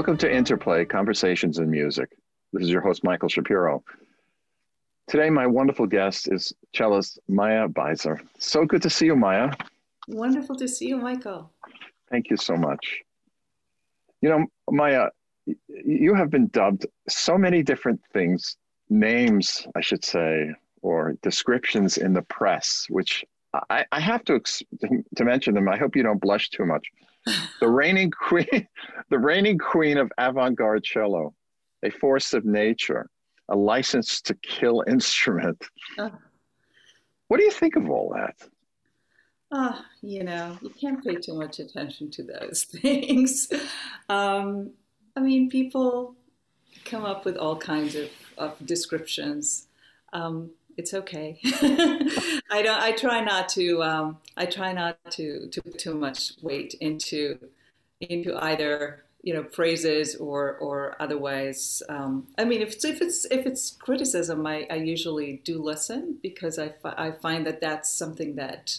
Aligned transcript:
Welcome 0.00 0.16
to 0.16 0.34
Interplay 0.34 0.86
Conversations 0.86 1.58
in 1.58 1.70
Music. 1.70 2.08
This 2.54 2.62
is 2.62 2.70
your 2.70 2.80
host, 2.80 3.04
Michael 3.04 3.28
Shapiro. 3.28 3.84
Today, 5.08 5.28
my 5.28 5.46
wonderful 5.46 5.86
guest 5.86 6.26
is 6.32 6.54
cellist 6.74 7.18
Maya 7.28 7.68
Beiser. 7.68 8.18
So 8.38 8.64
good 8.64 8.80
to 8.80 8.88
see 8.88 9.04
you, 9.04 9.14
Maya. 9.14 9.52
Wonderful 10.08 10.56
to 10.56 10.66
see 10.66 10.88
you, 10.88 10.96
Michael. 10.96 11.52
Thank 12.10 12.30
you 12.30 12.38
so 12.38 12.56
much. 12.56 13.02
You 14.22 14.30
know, 14.30 14.46
Maya, 14.70 15.08
you 15.66 16.14
have 16.14 16.30
been 16.30 16.46
dubbed 16.46 16.86
so 17.06 17.36
many 17.36 17.62
different 17.62 18.00
things, 18.14 18.56
names, 18.88 19.66
I 19.76 19.82
should 19.82 20.02
say, 20.02 20.50
or 20.80 21.18
descriptions 21.20 21.98
in 21.98 22.14
the 22.14 22.22
press, 22.22 22.86
which 22.88 23.22
I, 23.68 23.84
I 23.92 24.00
have 24.00 24.24
to 24.24 24.40
to 24.40 25.24
mention 25.24 25.52
them. 25.52 25.68
I 25.68 25.76
hope 25.76 25.94
you 25.94 26.02
don't 26.02 26.22
blush 26.22 26.48
too 26.48 26.64
much. 26.64 26.86
The 27.26 27.68
reigning 27.68 28.10
queen, 28.10 28.68
the 29.10 29.18
reigning 29.18 29.58
queen 29.58 29.98
of 29.98 30.10
avant-garde 30.18 30.84
cello, 30.84 31.34
a 31.84 31.90
force 31.90 32.32
of 32.32 32.44
nature, 32.44 33.08
a 33.48 33.56
license 33.56 34.20
to 34.22 34.34
kill 34.34 34.84
instrument. 34.88 35.62
Uh, 35.98 36.10
what 37.28 37.38
do 37.38 37.44
you 37.44 37.50
think 37.50 37.76
of 37.76 37.88
all 37.88 38.12
that? 38.16 38.36
Ah, 39.52 39.80
uh, 39.80 39.82
you 40.00 40.22
know, 40.22 40.56
you 40.62 40.70
can't 40.70 41.02
pay 41.04 41.16
too 41.16 41.34
much 41.34 41.58
attention 41.58 42.10
to 42.12 42.22
those 42.22 42.64
things. 42.82 43.48
Um, 44.08 44.72
I 45.16 45.20
mean, 45.20 45.50
people 45.50 46.14
come 46.84 47.04
up 47.04 47.24
with 47.24 47.36
all 47.36 47.56
kinds 47.56 47.96
of, 47.96 48.10
of 48.38 48.64
descriptions. 48.64 49.66
Um, 50.12 50.50
it's 50.80 50.94
okay. 50.94 51.38
I 52.50 52.62
don't. 52.62 52.80
I 52.80 52.92
try 52.92 53.20
not 53.20 53.48
to. 53.50 53.82
Um, 53.82 54.18
I 54.36 54.46
try 54.46 54.72
not 54.72 54.98
to 55.12 55.48
to 55.48 55.62
put 55.62 55.78
too 55.78 55.94
much 55.94 56.32
weight 56.42 56.74
into 56.80 57.38
into 58.00 58.34
either 58.42 59.04
you 59.22 59.34
know 59.34 59.44
phrases 59.44 60.16
or 60.16 60.56
or 60.56 60.96
otherwise. 60.98 61.82
Um, 61.88 62.26
I 62.38 62.44
mean, 62.44 62.62
if 62.62 62.72
it's 62.74 62.84
if 62.84 63.02
it's 63.02 63.24
if 63.26 63.46
it's 63.46 63.70
criticism, 63.70 64.46
I, 64.46 64.66
I 64.70 64.76
usually 64.76 65.42
do 65.44 65.62
listen 65.62 66.18
because 66.22 66.58
I, 66.58 66.70
fi- 66.70 66.94
I 66.96 67.12
find 67.12 67.46
that 67.46 67.60
that's 67.60 67.92
something 67.92 68.36
that 68.36 68.78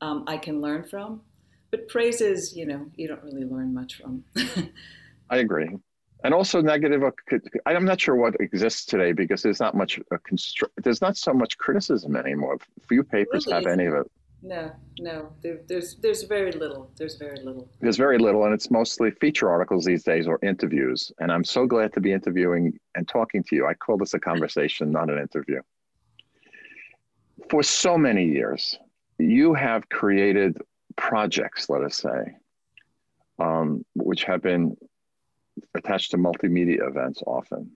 um, 0.00 0.24
I 0.26 0.36
can 0.36 0.60
learn 0.60 0.82
from. 0.82 1.22
But 1.70 1.86
praises, 1.86 2.56
you 2.56 2.66
know, 2.66 2.86
you 2.96 3.06
don't 3.06 3.22
really 3.22 3.44
learn 3.44 3.72
much 3.72 3.94
from. 3.94 4.24
I 5.30 5.36
agree 5.36 5.78
and 6.24 6.34
also 6.34 6.60
negative 6.60 7.02
i'm 7.66 7.84
not 7.84 8.00
sure 8.00 8.14
what 8.14 8.34
exists 8.40 8.84
today 8.84 9.12
because 9.12 9.42
there's 9.42 9.60
not 9.60 9.74
much 9.74 10.00
constr- 10.30 10.68
there's 10.82 11.00
not 11.00 11.16
so 11.16 11.32
much 11.32 11.58
criticism 11.58 12.16
anymore. 12.16 12.58
Few 12.88 13.02
papers 13.02 13.46
really? 13.46 13.64
have 13.64 13.72
any 13.72 13.86
of 13.86 13.94
it. 13.94 14.10
No 14.42 14.72
no. 14.98 15.32
There, 15.42 15.60
there's 15.68 15.96
there's 15.96 16.22
very 16.22 16.52
little. 16.52 16.90
There's 16.96 17.16
very 17.16 17.40
little. 17.42 17.68
There's 17.80 17.96
very 17.96 18.18
little 18.18 18.44
and 18.44 18.54
it's 18.54 18.70
mostly 18.70 19.10
feature 19.10 19.50
articles 19.50 19.84
these 19.84 20.02
days 20.02 20.26
or 20.26 20.38
interviews. 20.42 21.12
And 21.20 21.30
i'm 21.32 21.44
so 21.44 21.66
glad 21.66 21.92
to 21.94 22.00
be 22.00 22.12
interviewing 22.12 22.78
and 22.94 23.06
talking 23.06 23.42
to 23.44 23.56
you. 23.56 23.66
I 23.66 23.74
call 23.74 23.96
this 23.96 24.14
a 24.14 24.20
conversation 24.20 24.90
not 24.90 25.10
an 25.10 25.18
interview. 25.18 25.60
For 27.50 27.62
so 27.62 27.98
many 27.98 28.24
years 28.24 28.78
you 29.18 29.54
have 29.54 29.88
created 29.88 30.58
projects 30.96 31.68
let 31.68 31.82
us 31.82 31.96
say 31.96 32.36
um, 33.38 33.84
which 33.94 34.24
have 34.24 34.42
been 34.42 34.76
attached 35.74 36.12
to 36.12 36.18
multimedia 36.18 36.86
events 36.86 37.22
often. 37.26 37.70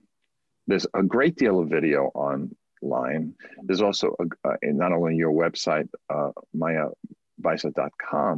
There's 0.66 0.86
a 0.94 1.02
great 1.02 1.36
deal 1.36 1.60
of 1.60 1.68
video 1.68 2.10
online. 2.14 3.34
There's 3.62 3.82
also 3.82 4.16
a, 4.18 4.48
uh, 4.48 4.56
not 4.62 4.92
only 4.92 5.16
your 5.16 5.32
website, 5.32 5.88
uh, 6.08 6.30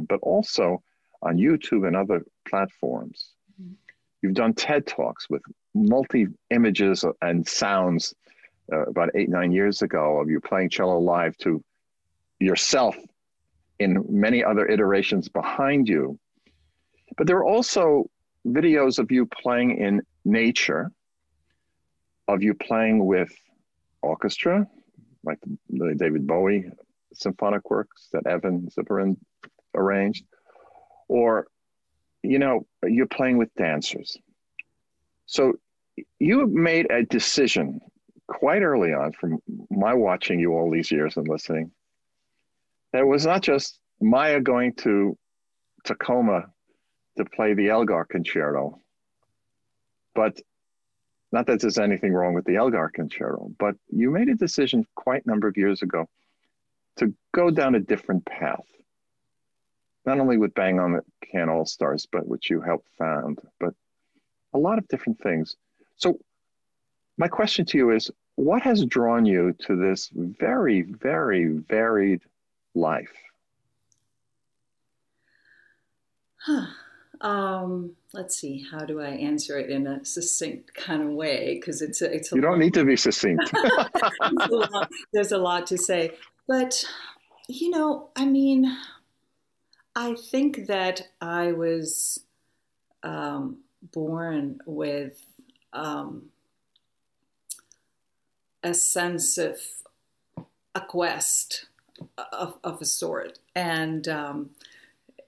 but 0.09 0.19
also 0.21 0.83
on 1.21 1.37
YouTube 1.37 1.87
and 1.87 1.95
other 1.95 2.23
platforms. 2.47 3.31
Mm-hmm. 3.61 3.73
You've 4.21 4.33
done 4.33 4.53
TED 4.53 4.87
Talks 4.87 5.29
with 5.29 5.41
multi 5.73 6.27
images 6.49 7.05
and 7.21 7.47
sounds 7.47 8.13
uh, 8.71 8.85
about 8.85 9.09
eight, 9.15 9.29
nine 9.29 9.51
years 9.51 9.81
ago 9.81 10.19
of 10.19 10.29
you 10.29 10.39
playing 10.41 10.69
cello 10.69 10.99
live 10.99 11.37
to 11.37 11.63
yourself 12.39 12.95
in 13.79 14.03
many 14.09 14.43
other 14.43 14.65
iterations 14.67 15.29
behind 15.29 15.87
you. 15.87 16.19
But 17.15 17.27
there 17.27 17.37
are 17.37 17.45
also 17.45 18.09
videos 18.47 18.99
of 18.99 19.11
you 19.11 19.25
playing 19.25 19.77
in 19.77 20.01
nature, 20.25 20.91
of 22.27 22.41
you 22.43 22.53
playing 22.53 23.05
with 23.05 23.31
orchestra, 24.01 24.67
like 25.23 25.39
the 25.69 25.95
David 25.95 26.25
Bowie 26.25 26.69
symphonic 27.13 27.69
works 27.69 28.09
that 28.13 28.25
Evan 28.25 28.69
Ziporyn 28.69 29.17
arranged, 29.75 30.25
or 31.07 31.47
you 32.23 32.39
know, 32.39 32.65
you're 32.83 33.07
playing 33.07 33.37
with 33.37 33.53
dancers. 33.55 34.17
So 35.25 35.53
you 36.19 36.47
made 36.47 36.91
a 36.91 37.03
decision 37.03 37.79
quite 38.27 38.61
early 38.61 38.93
on 38.93 39.13
from 39.13 39.39
my 39.69 39.93
watching 39.93 40.39
you 40.39 40.53
all 40.53 40.69
these 40.69 40.91
years 40.91 41.15
and 41.17 41.27
listening 41.27 41.71
that 42.91 43.01
it 43.01 43.07
was 43.07 43.25
not 43.25 43.41
just 43.41 43.79
Maya 44.01 44.41
going 44.41 44.73
to 44.73 45.17
Tacoma 45.83 46.47
to 47.17 47.25
play 47.25 47.53
the 47.53 47.69
Elgar 47.69 48.05
Concerto. 48.05 48.79
But 50.15 50.39
not 51.31 51.45
that 51.47 51.59
there's 51.59 51.77
anything 51.77 52.13
wrong 52.13 52.33
with 52.33 52.45
the 52.45 52.55
Elgar 52.55 52.89
Concerto, 52.93 53.51
but 53.59 53.75
you 53.89 54.09
made 54.11 54.29
a 54.29 54.35
decision 54.35 54.85
quite 54.95 55.25
a 55.25 55.29
number 55.29 55.47
of 55.47 55.57
years 55.57 55.81
ago 55.81 56.07
to 56.97 57.13
go 57.33 57.51
down 57.51 57.75
a 57.75 57.79
different 57.79 58.25
path. 58.25 58.65
Not 60.05 60.19
only 60.19 60.37
with 60.37 60.53
Bang 60.53 60.79
on 60.79 60.93
the 60.93 61.03
Can 61.21 61.49
All 61.49 61.65
Stars, 61.65 62.07
but 62.09 62.27
which 62.27 62.49
you 62.49 62.61
helped 62.61 62.87
found, 62.97 63.39
but 63.59 63.73
a 64.53 64.57
lot 64.57 64.77
of 64.77 64.87
different 64.87 65.21
things. 65.21 65.57
So, 65.97 66.17
my 67.17 67.27
question 67.27 67.65
to 67.65 67.77
you 67.77 67.91
is 67.91 68.09
what 68.35 68.61
has 68.61 68.85
drawn 68.85 69.25
you 69.25 69.53
to 69.65 69.75
this 69.75 70.09
very, 70.13 70.83
very 70.83 71.47
varied 71.47 72.21
life? 72.73 73.13
Um, 77.21 77.95
let's 78.13 78.37
see. 78.37 78.65
How 78.69 78.85
do 78.85 79.01
I 79.01 79.09
answer 79.09 79.57
it 79.57 79.69
in 79.69 79.87
a 79.87 80.05
succinct 80.05 80.73
kind 80.75 81.01
of 81.01 81.09
way? 81.09 81.55
Because 81.55 81.81
it's 81.81 82.01
a, 82.01 82.13
it's. 82.13 82.31
A 82.31 82.35
you 82.35 82.41
don't 82.41 82.51
long, 82.51 82.59
need 82.59 82.73
to 82.75 82.85
be 82.85 82.95
succinct. 82.95 83.51
a 84.21 84.47
lot, 84.49 84.91
there's 85.13 85.31
a 85.31 85.37
lot 85.37 85.67
to 85.67 85.77
say, 85.77 86.11
but 86.47 86.83
you 87.47 87.69
know, 87.69 88.09
I 88.15 88.25
mean, 88.25 88.75
I 89.95 90.13
think 90.13 90.67
that 90.67 91.09
I 91.21 91.53
was 91.53 92.19
um, 93.03 93.59
born 93.81 94.59
with 94.65 95.21
um, 95.73 96.27
a 98.63 98.73
sense 98.73 99.37
of 99.37 99.59
a 100.75 100.81
quest 100.81 101.65
of, 102.31 102.57
of 102.63 102.81
a 102.81 102.85
sort, 102.85 103.39
and 103.55 104.07
um, 104.07 104.49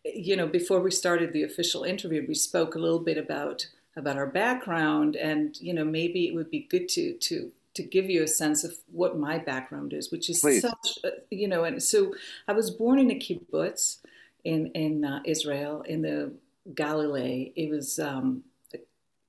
you 0.04 0.36
know, 0.36 0.48
before 0.48 0.80
we 0.80 0.92
started 0.92 1.34
the 1.34 1.44
official 1.44 1.84
interview, 1.84 2.26
we 2.28 2.36
spoke 2.36 2.76
a 2.76 2.80
little 2.80 3.00
bit 3.00 3.18
about 3.18 3.68
about 3.96 4.18
our 4.18 4.28
background, 4.28 5.16
and 5.16 5.60
you 5.60 5.74
know, 5.74 5.84
maybe 5.84 6.28
it 6.28 6.36
would 6.36 6.50
be 6.50 6.68
good 6.70 6.88
to 6.90 7.14
to 7.14 7.52
to 7.76 7.84
give 7.84 8.10
you 8.10 8.24
a 8.24 8.28
sense 8.28 8.64
of 8.64 8.74
what 8.92 9.18
my 9.18 9.38
background 9.38 9.94
is, 9.94 10.12
which 10.12 10.30
is 10.30 10.40
Please. 10.40 10.62
such, 10.62 11.00
you 11.30 11.48
know, 11.48 11.64
and 11.64 11.82
so 11.82 12.14
I 12.48 12.54
was 12.54 12.72
born 12.72 13.00
in 13.00 13.12
a 13.12 13.16
kibbutz 13.16 13.98
in 14.44 14.68
in 14.68 15.06
uh, 15.06 15.22
Israel 15.26 15.82
in 15.82 16.02
the 16.02 16.34
Galilee. 16.74 17.52
It 17.56 17.70
was 17.70 18.00
um, 18.00 18.44
a, 18.74 18.80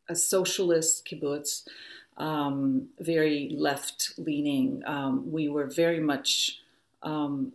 a, 0.09 0.17
socialist 0.17 1.07
kibbutz, 1.07 1.67
um, 2.17 2.89
very 2.99 3.55
left 3.57 4.15
leaning. 4.19 4.83
Um, 4.87 5.31
we 5.31 5.49
were 5.49 5.67
very 5.67 6.01
much 6.01 6.61
um, 7.03 7.53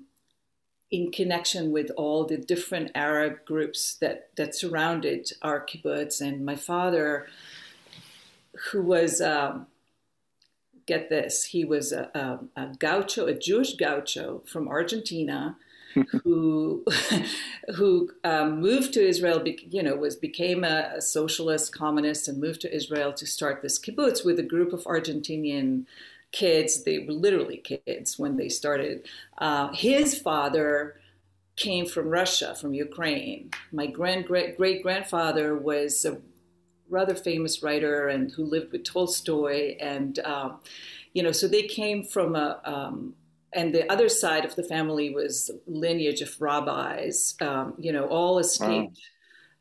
in 0.96 1.12
connection 1.12 1.72
with 1.72 1.92
all 1.98 2.24
the 2.24 2.38
different 2.38 2.90
Arab 2.96 3.44
groups 3.44 3.96
that, 3.96 4.30
that 4.38 4.56
surrounded 4.56 5.34
our 5.42 5.60
kibbutz. 5.60 6.22
And 6.22 6.46
my 6.46 6.56
father, 6.56 7.28
who 8.72 8.82
was, 8.82 9.20
um, 9.20 9.68
get 10.86 11.10
this, 11.10 11.46
he 11.46 11.66
was 11.66 11.92
a, 11.92 12.10
a, 12.16 12.62
a, 12.62 12.68
gaucho, 12.80 13.26
a 13.26 13.34
Jewish 13.34 13.76
gaucho 13.76 14.42
from 14.46 14.70
Argentina. 14.70 15.58
who 16.24 16.84
who 17.76 18.12
um, 18.26 18.60
moved 18.60 18.94
to 18.94 19.08
Israel, 19.08 19.42
you 19.48 19.82
know, 19.82 19.96
was 19.96 20.18
became 20.18 20.66
a, 20.66 20.92
a, 20.98 21.02
socialist 21.02 21.74
communist 21.74 22.28
and 22.28 22.38
moved 22.38 22.60
to 22.60 22.76
Israel 22.76 23.14
to 23.14 23.26
start 23.26 23.62
this 23.62 23.80
kibbutz 23.80 24.26
with 24.26 24.38
a 24.38 24.44
group 24.44 24.74
of 24.74 24.84
Argentinian 24.84 25.86
kids. 26.36 26.84
They 26.84 27.00
were 27.00 27.14
literally 27.14 27.58
kids 27.58 28.20
when 28.20 28.38
they 28.38 28.50
started. 28.50 29.08
Uh, 29.38 29.74
his 29.74 30.20
father 30.20 31.00
came 31.56 31.86
from 31.86 32.10
Russia, 32.10 32.54
from 32.54 32.74
Ukraine. 32.74 33.50
My 33.72 33.88
grand 33.88 34.26
great 34.28 34.58
great 34.58 34.84
grandfather 34.84 35.56
was 35.56 36.04
a 36.06 36.18
rather 36.90 37.16
famous 37.16 37.64
writer 37.64 38.10
and 38.10 38.32
who 38.32 38.44
lived 38.44 38.72
with 38.74 38.84
Tolstoy, 38.84 39.78
and 39.80 40.20
um, 40.20 40.60
you 41.14 41.24
know, 41.24 41.32
so 41.32 41.48
they 41.48 41.64
came 41.64 42.04
from 42.04 42.36
a. 42.36 42.62
Um, 42.66 43.16
and 43.54 43.74
the 43.74 43.90
other 43.90 44.10
side 44.10 44.44
of 44.44 44.54
the 44.58 44.64
family 44.64 45.12
was 45.12 45.50
lineage 45.66 46.20
of 46.20 46.42
rabbis, 46.42 47.36
um, 47.40 47.74
you 47.80 47.94
know, 47.94 48.06
all 48.08 48.38
escaped 48.38 49.00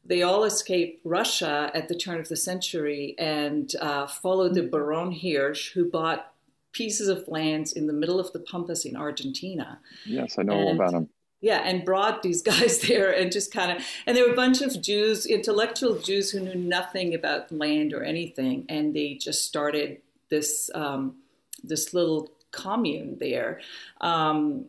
they 0.07 0.23
all 0.23 0.45
escaped 0.45 1.01
Russia 1.05 1.71
at 1.75 1.89
the 1.89 1.95
turn 1.95 2.21
of 2.21 2.29
the 2.29 2.37
century 2.37 3.15
and 3.19 3.75
uh, 3.81 4.07
followed 4.07 4.55
the 4.55 4.63
Baron 4.63 5.13
Hirsch, 5.13 5.73
who 5.73 5.91
bought 5.91 6.34
pieces 6.75 7.09
of 7.09 7.27
lands 7.27 7.73
in 7.73 7.87
the 7.87 7.93
middle 7.93 8.21
of 8.21 8.33
the 8.33 8.41
Pampas 8.41 8.85
in 8.85 8.97
Argentina. 8.97 9.81
Yes, 10.05 10.39
I 10.39 10.43
know 10.43 10.53
and, 10.53 10.63
all 10.63 10.75
about 10.75 10.93
him. 10.93 11.09
Yeah, 11.41 11.61
and 11.65 11.85
brought 11.85 12.23
these 12.23 12.43
guys 12.53 12.81
there 12.81 13.11
and 13.11 13.33
just 13.33 13.53
kind 13.53 13.77
of, 13.77 13.85
and 14.07 14.17
there 14.17 14.27
were 14.27 14.33
a 14.33 14.37
bunch 14.37 14.61
of 14.61 14.83
Jews, 14.83 15.25
intellectual 15.25 15.99
Jews 15.99 16.31
who 16.31 16.41
knew 16.41 16.55
nothing 16.55 17.15
about 17.15 17.51
land 17.51 17.95
or 17.95 18.03
anything, 18.03 18.67
and 18.69 18.95
they 18.95 19.15
just 19.15 19.45
started 19.45 20.03
this 20.29 20.71
um, 20.75 21.17
this 21.63 21.95
little 21.95 22.31
commune 22.51 23.17
there, 23.19 23.61
um, 24.01 24.67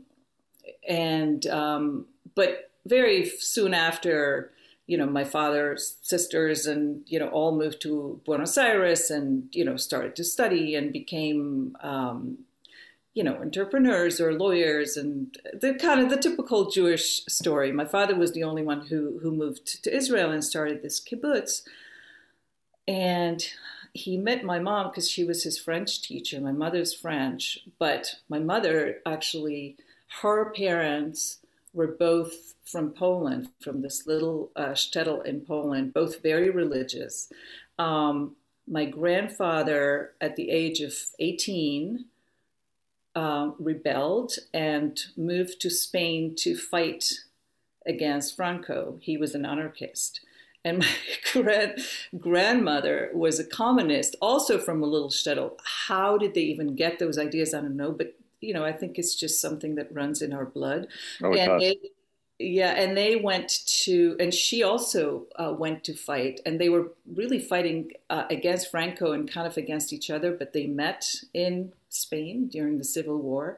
and 0.88 1.46
um, 1.48 2.06
but 2.36 2.72
very 2.86 3.30
soon 3.30 3.74
after 3.74 4.52
you 4.88 4.98
know, 4.98 5.06
my 5.08 5.24
father's 5.24 5.98
sisters 6.02 6.68
and, 6.68 7.02
you 7.08 7.18
know, 7.18 7.30
all 7.30 7.56
moved 7.56 7.82
to 7.82 8.22
Buenos 8.26 8.58
Aires 8.58 9.10
and, 9.10 9.48
you 9.52 9.66
know, 9.66 9.78
started 9.78 10.16
to 10.16 10.24
study 10.24 10.76
and 10.76 10.94
became, 10.94 11.76
um, 11.82 12.40
you 13.14 13.24
know, 13.24 13.36
entrepreneurs 13.36 14.22
or 14.22 14.34
lawyers 14.34 14.96
and 14.96 15.38
the 15.54 15.74
kind 15.74 16.02
of 16.02 16.10
the 16.10 16.18
typical 16.18 16.70
Jewish 16.70 17.26
story. 17.26 17.72
My 17.72 17.86
father 17.86 18.16
was 18.16 18.34
the 18.34 18.44
only 18.44 18.62
one 18.62 18.82
who, 18.88 19.20
who 19.24 19.32
moved 19.32 19.84
to 19.84 19.96
Israel 19.96 20.30
and 20.30 20.44
started 20.44 20.82
this 20.82 21.00
kibbutz. 21.00 21.64
And 22.88 23.44
he 23.94 24.18
met 24.18 24.44
my 24.44 24.60
mom 24.60 24.90
because 24.90 25.10
she 25.10 25.24
was 25.24 25.44
his 25.44 25.58
French 25.58 26.02
teacher. 26.02 26.40
My 26.40 26.52
mother's 26.52 26.94
French, 26.94 27.58
but 27.80 28.16
my 28.30 28.40
mother 28.40 28.98
actually, 29.06 29.78
her 30.22 30.52
parents 30.52 31.40
were 31.76 31.88
both 31.88 32.56
from 32.66 32.92
Poland, 32.92 33.50
from 33.62 33.82
this 33.82 34.08
little 34.08 34.52
uh, 34.56 34.70
shtetl 34.70 35.24
in 35.26 35.42
Poland, 35.42 35.94
both 35.94 36.24
very 36.24 36.50
religious. 36.50 37.32
Um, 37.78 38.36
my 38.68 38.86
grandfather, 38.86 40.14
at 40.20 40.36
the 40.36 40.50
age 40.50 40.80
of 40.80 40.94
18, 41.20 42.06
uh, 43.16 43.52
rebelled 43.60 44.34
and 44.54 45.00
moved 45.16 45.62
to 45.62 45.70
Spain 45.70 46.36
to 46.38 46.56
fight 46.56 47.14
against 47.86 48.36
Franco. 48.36 48.98
He 49.02 49.18
was 49.18 49.36
an 49.36 49.46
anarchist. 49.46 50.22
And 50.64 50.80
my 50.80 50.88
grand, 51.32 51.86
grandmother 52.18 53.12
was 53.14 53.40
a 53.40 53.46
communist, 53.46 54.16
also 54.22 54.58
from 54.58 54.82
a 54.82 54.88
little 54.88 55.10
shtetl. 55.10 55.52
How 55.88 56.18
did 56.18 56.34
they 56.34 56.42
even 56.42 56.76
get 56.76 57.00
those 57.00 57.18
ideas? 57.18 57.54
I 57.54 57.62
don't 57.62 57.78
know, 57.78 57.92
but 57.92 58.16
you 58.46 58.54
know, 58.54 58.64
I 58.64 58.72
think 58.72 58.98
it's 58.98 59.16
just 59.16 59.42
something 59.42 59.76
that 59.76 59.94
runs 59.94 60.22
in 60.22 60.34
our 60.34 60.46
blood. 60.46 60.88
Oh, 61.24 61.34
and 61.34 61.62
they, 61.62 61.78
yeah, 62.38 62.72
and 62.72 62.98
they 62.98 63.16
went 63.16 63.66
to, 63.84 64.18
and 64.20 64.34
she 64.34 64.62
also 64.64 65.26
uh, 65.38 65.54
went 65.58 65.84
to 65.86 65.94
fight, 65.94 66.42
and 66.46 66.60
they 66.60 66.70
were 66.70 66.92
really 67.14 67.40
fighting 67.40 67.92
uh, 68.10 68.26
against 68.30 68.70
Franco 68.72 69.14
and 69.14 69.32
kind 69.32 69.48
of 69.48 69.58
against 69.58 69.94
each 69.94 70.10
other, 70.10 70.32
but 70.32 70.54
they 70.54 70.68
met 70.68 71.06
in 71.34 71.72
Spain 71.90 72.48
during 72.48 72.78
the 72.78 72.84
Civil 72.84 73.18
War 73.18 73.58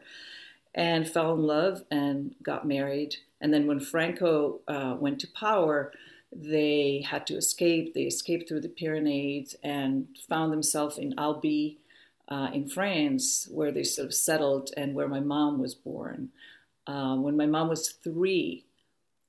and 0.76 1.10
fell 1.10 1.34
in 1.34 1.42
love 1.42 1.84
and 1.90 2.36
got 2.44 2.68
married. 2.68 3.16
And 3.42 3.52
then 3.52 3.66
when 3.66 3.80
Franco 3.80 4.60
uh, 4.68 4.96
went 5.00 5.20
to 5.22 5.28
power, 5.28 5.92
they 6.32 7.04
had 7.10 7.26
to 7.28 7.36
escape. 7.36 7.94
They 7.94 8.04
escaped 8.04 8.48
through 8.48 8.62
the 8.62 8.70
Pyrenees 8.70 9.56
and 9.64 10.08
found 10.30 10.54
themselves 10.54 11.00
in 11.00 11.16
Albi 11.18 11.80
uh, 12.28 12.50
in 12.54 12.68
France, 12.68 13.48
where 13.50 13.72
they 13.72 13.84
sort 13.84 14.08
of 14.08 14.14
settled 14.14 14.72
and 14.76 14.94
where 14.94 15.08
my 15.08 15.20
mom 15.20 15.60
was 15.60 15.74
born. 15.74 16.30
Uh, 16.86 17.16
when 17.16 17.38
my 17.38 17.46
mom 17.46 17.70
was 17.70 17.90
three, 17.90 18.66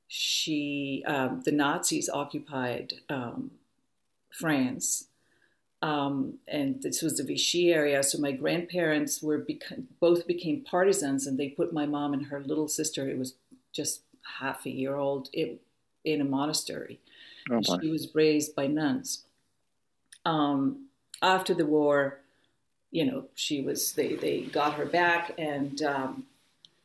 she 0.08 1.04
um, 1.06 1.42
the 1.44 1.52
Nazis 1.52 2.08
occupied 2.08 2.94
um, 3.08 3.50
France, 4.30 5.08
um, 5.82 6.38
and 6.48 6.82
this 6.82 7.02
was 7.02 7.18
the 7.18 7.24
Vichy 7.24 7.72
area. 7.72 8.02
So 8.02 8.18
my 8.18 8.32
grandparents 8.32 9.22
were 9.22 9.38
beca- 9.38 9.84
both 10.00 10.26
became 10.26 10.62
partisans, 10.62 11.26
and 11.26 11.38
they 11.38 11.48
put 11.48 11.72
my 11.72 11.86
mom 11.86 12.14
and 12.14 12.26
her 12.26 12.40
little 12.40 12.68
sister, 12.68 13.08
it 13.08 13.18
was 13.18 13.34
just 13.72 14.02
half 14.40 14.66
a 14.66 14.70
year 14.70 14.96
old, 14.96 15.28
it, 15.32 15.60
in 16.04 16.20
a 16.20 16.24
monastery. 16.24 17.00
Oh, 17.50 17.60
she 17.80 17.88
was 17.88 18.14
raised 18.14 18.54
by 18.54 18.66
nuns. 18.66 19.24
Um, 20.24 20.88
after 21.22 21.54
the 21.54 21.66
war, 21.66 22.20
you 22.90 23.04
know, 23.04 23.24
she 23.34 23.60
was 23.60 23.92
they 23.92 24.14
they 24.14 24.42
got 24.42 24.74
her 24.74 24.86
back, 24.86 25.32
and 25.38 25.82
um, 25.82 26.24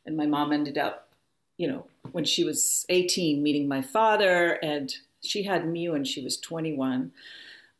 and 0.05 0.17
my 0.17 0.25
mom 0.25 0.51
ended 0.51 0.77
up, 0.77 1.09
you 1.57 1.67
know, 1.67 1.85
when 2.11 2.25
she 2.25 2.43
was 2.43 2.85
18, 2.89 3.41
meeting 3.41 3.67
my 3.67 3.81
father, 3.81 4.59
and 4.61 4.93
she 5.21 5.43
had 5.43 5.67
me 5.67 5.89
when 5.89 6.03
she 6.03 6.21
was 6.21 6.37
21. 6.37 7.11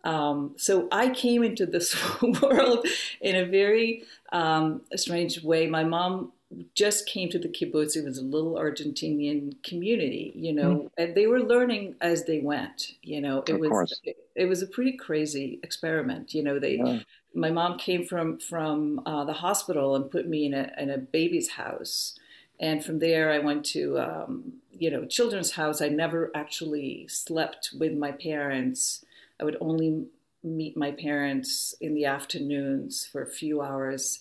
Um, 0.06 0.54
so 0.58 0.88
I 0.92 1.10
came 1.10 1.44
into 1.44 1.66
this 1.66 1.96
world 2.42 2.86
in 3.22 3.36
a 3.36 3.46
very 3.46 4.04
um, 4.32 4.82
strange 4.96 5.44
way. 5.44 5.68
My 5.68 5.84
mom 5.84 6.32
just 6.76 7.08
came 7.08 7.30
to 7.30 7.40
the 7.40 7.48
kibbutz. 7.48 7.96
It 7.96 8.06
was 8.06 8.18
a 8.18 8.24
little 8.24 8.56
Argentinian 8.56 9.62
community, 9.64 10.32
you 10.36 10.54
know, 10.54 10.76
mm. 10.76 10.90
and 10.98 11.16
they 11.16 11.26
were 11.26 11.42
learning 11.42 11.96
as 12.00 12.26
they 12.26 12.40
went. 12.40 12.94
You 13.02 13.22
know, 13.22 13.44
it 13.48 13.54
of 13.54 13.60
was 13.60 14.00
it, 14.04 14.18
it, 14.36 14.46
was 14.46 14.62
a 14.62 14.68
pretty 14.68 14.94
crazy 14.94 15.60
experiment. 15.64 16.34
You 16.34 16.44
know, 16.44 16.60
they 16.60 16.76
yeah 16.76 17.00
my 17.34 17.50
mom 17.50 17.78
came 17.78 18.06
from 18.06 18.38
from 18.38 19.02
uh, 19.06 19.24
the 19.26 19.34
hospital 19.34 19.96
and 19.96 20.12
put 20.12 20.28
me 20.28 20.46
in 20.46 20.54
a 20.54 20.72
in 20.78 20.90
a 20.90 20.98
baby's 20.98 21.52
house, 21.52 22.18
and 22.60 22.84
from 22.84 23.00
there 23.00 23.32
I 23.32 23.40
went 23.40 23.66
to 23.68 24.00
um, 24.00 24.54
you 24.72 24.90
know 24.92 25.06
children's 25.06 25.52
house. 25.52 25.82
I 25.82 25.90
never 25.90 26.32
actually 26.36 27.08
slept 27.08 27.72
with 27.78 27.94
my 27.94 28.12
parents. 28.12 29.04
I 29.40 29.44
would 29.44 29.58
only 29.60 30.06
meet 30.44 30.76
my 30.76 30.92
parents 30.92 31.74
in 31.80 31.96
the 31.96 32.06
afternoons 32.06 33.06
for 33.06 33.22
a 33.22 33.30
few 33.30 33.62
hours. 33.62 34.20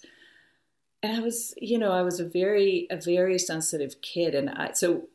And 1.02 1.16
I 1.16 1.20
was, 1.20 1.52
you 1.56 1.78
know, 1.78 1.90
I 1.90 2.02
was 2.02 2.20
a 2.20 2.24
very, 2.24 2.86
a 2.88 2.96
very 2.96 3.36
sensitive 3.38 4.00
kid, 4.02 4.36
and 4.36 4.48
I, 4.50 4.72
so 4.72 5.08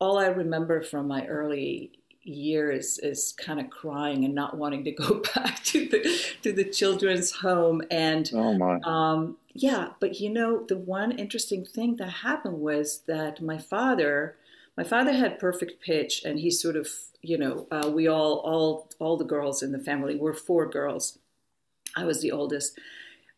all 0.00 0.18
I 0.18 0.26
remember 0.26 0.82
from 0.82 1.06
my 1.06 1.26
early 1.26 1.92
years 2.28 2.98
is 2.98 3.34
kind 3.38 3.60
of 3.60 3.70
crying 3.70 4.24
and 4.24 4.34
not 4.34 4.56
wanting 4.56 4.84
to 4.84 4.90
go 5.04 5.22
back 5.34 5.62
to 5.64 5.88
the 5.88 6.20
to 6.42 6.52
the 6.52 6.64
children's 6.64 7.30
home 7.30 7.82
and 7.90 8.30
oh 8.34 8.54
my. 8.54 8.78
Um, 8.84 9.36
yeah 9.54 9.90
but 10.00 10.20
you 10.20 10.30
know 10.30 10.64
the 10.66 10.76
one 10.76 11.12
interesting 11.12 11.64
thing 11.64 11.96
that 11.96 12.10
happened 12.10 12.60
was 12.60 13.02
that 13.06 13.40
my 13.40 13.58
father 13.58 14.36
my 14.76 14.84
father 14.84 15.12
had 15.12 15.38
perfect 15.38 15.80
pitch 15.80 16.22
and 16.24 16.38
he 16.40 16.50
sort 16.50 16.76
of 16.76 16.88
you 17.22 17.38
know 17.38 17.66
uh, 17.70 17.90
we 17.92 18.06
all 18.06 18.38
all 18.38 18.90
all 18.98 19.16
the 19.16 19.24
girls 19.24 19.62
in 19.62 19.72
the 19.72 19.78
family 19.78 20.16
were 20.16 20.34
four 20.34 20.66
girls. 20.66 21.18
I 21.96 22.04
was 22.04 22.20
the 22.20 22.32
oldest. 22.32 22.78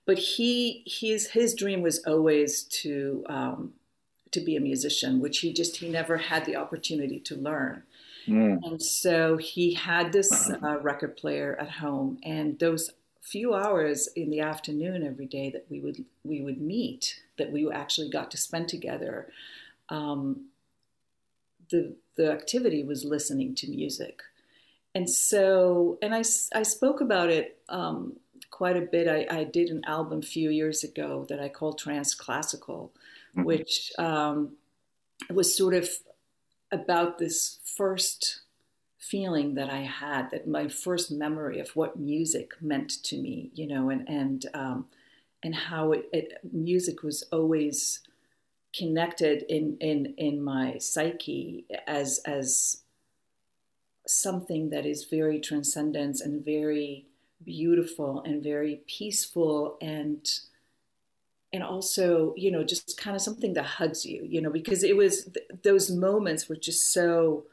But 0.07 0.19
he 0.19 0.83
his 0.87 1.29
his 1.29 1.55
dream 1.55 1.83
was 1.83 2.03
always 2.05 2.63
to 2.83 3.25
um, 3.29 3.75
to 4.31 4.41
be 4.41 4.57
a 4.57 4.61
musician 4.61 5.21
which 5.21 5.39
he 5.39 5.53
just 5.53 5.77
he 5.77 5.89
never 5.89 6.17
had 6.17 6.45
the 6.45 6.57
opportunity 6.57 7.21
to 7.21 7.37
learn 7.37 7.83
Mm. 8.29 8.59
And 8.63 8.83
so 8.83 9.37
he 9.37 9.75
had 9.75 10.13
this 10.13 10.51
uh, 10.63 10.79
record 10.81 11.17
player 11.17 11.57
at 11.61 11.71
home, 11.71 12.19
and 12.23 12.59
those 12.59 12.91
few 13.21 13.55
hours 13.55 14.09
in 14.17 14.31
the 14.31 14.41
afternoon 14.41 15.07
every 15.07 15.27
day 15.27 15.51
that 15.51 15.67
we 15.69 15.81
would 15.81 16.05
we 16.25 16.41
would 16.41 16.61
meet, 16.61 17.21
that 17.37 17.53
we 17.53 17.71
actually 17.71 18.09
got 18.09 18.31
to 18.31 18.37
spend 18.37 18.69
together, 18.69 19.31
um, 19.89 20.47
the 21.71 21.95
the 22.17 22.33
activity 22.33 22.83
was 22.83 23.05
listening 23.05 23.55
to 23.55 23.69
music, 23.69 24.23
and 24.95 25.09
so 25.09 25.99
and 26.03 26.15
I 26.15 26.23
I 26.55 26.63
spoke 26.63 27.01
about 27.01 27.31
it. 27.31 27.59
Um, 27.69 28.17
quite 28.51 28.77
a 28.77 28.81
bit. 28.81 29.09
I, 29.09 29.27
I, 29.31 29.45
did 29.45 29.69
an 29.69 29.85
album 29.87 30.21
a 30.21 30.23
few 30.23 30.49
years 30.49 30.83
ago 30.83 31.27
that 31.29 31.39
I 31.39 31.49
called 31.49 31.79
TranceClassical, 31.79 32.91
mm-hmm. 32.91 33.45
which 33.45 33.93
um, 33.99 34.57
was 35.31 35.57
sort 35.57 35.75
of 35.75 35.89
about 36.71 37.19
this 37.19 37.59
first 37.65 38.41
feeling 38.99 39.55
that 39.55 39.71
I 39.71 39.81
had, 39.81 40.31
that 40.31 40.47
my 40.47 40.69
first 40.69 41.11
memory 41.11 41.61
of 41.61 41.75
what 41.77 41.99
music 41.99 42.53
meant 42.61 43.03
to 43.05 43.17
me, 43.17 43.51
you 43.55 43.67
know, 43.67 43.91
and 43.91 44.09
and 44.09 44.47
um, 44.55 44.87
and 45.43 45.55
how 45.55 45.93
it, 45.93 46.09
it, 46.13 46.33
music 46.53 47.03
was 47.03 47.23
always 47.33 48.01
connected 48.77 49.45
in 49.49 49.77
in 49.81 50.15
in 50.19 50.43
my 50.43 50.79
psyche 50.79 51.65
as 51.87 52.21
as 52.25 52.83
something 54.07 54.71
that 54.71 54.87
is 54.87 55.05
very 55.05 55.39
transcendent 55.39 56.21
and 56.21 56.45
very 56.45 57.07
beautiful 57.45 58.23
and 58.25 58.43
very 58.43 58.81
peaceful 58.87 59.77
and 59.81 60.41
and 61.53 61.63
also 61.63 62.35
you 62.37 62.51
know 62.51 62.63
just 62.63 62.99
kind 62.99 63.17
of 63.17 63.23
something 63.23 63.55
that 63.55 63.65
hugs 63.65 64.05
you 64.05 64.27
you 64.29 64.41
know 64.41 64.51
because 64.51 64.83
it 64.83 64.97
was 64.97 65.25
th- 65.25 65.47
those 65.63 65.91
moments 65.91 66.49
were 66.49 66.57
just 66.57 66.93
so 66.93 67.45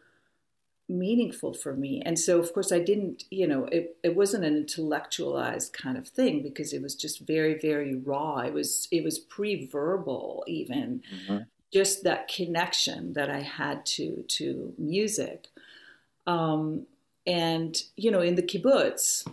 meaningful 0.88 1.52
for 1.52 1.74
me. 1.74 2.02
And 2.06 2.20
so 2.20 2.40
of 2.40 2.54
course 2.54 2.72
i 2.72 2.80
didn't 2.80 3.24
you 3.32 3.48
know 3.48 3.66
it, 3.66 3.98
it 4.04 4.16
wasn't 4.16 4.46
an 4.46 4.56
intellectualized 4.56 5.74
kind 5.74 5.98
of 5.98 6.08
thing 6.08 6.44
because 6.44 6.74
it 6.74 6.82
was 6.82 6.96
just 6.96 7.20
very 7.22 7.58
very 7.58 7.96
raw. 7.96 8.40
It 8.40 8.54
was 8.54 8.88
it 8.92 9.04
was 9.04 9.18
pre-verbal 9.18 10.44
even 10.48 11.02
mm-hmm. 11.12 11.44
just 11.74 12.04
that 12.04 12.28
connection 12.28 13.14
that 13.14 13.30
i 13.30 13.42
had 13.42 13.86
to 13.98 14.24
to 14.28 14.74
music. 14.78 15.48
Um, 16.28 16.88
and 17.28 17.82
you 17.96 18.12
know, 18.12 18.22
in 18.22 18.36
the 18.36 18.44
kibbutz, 18.44 19.28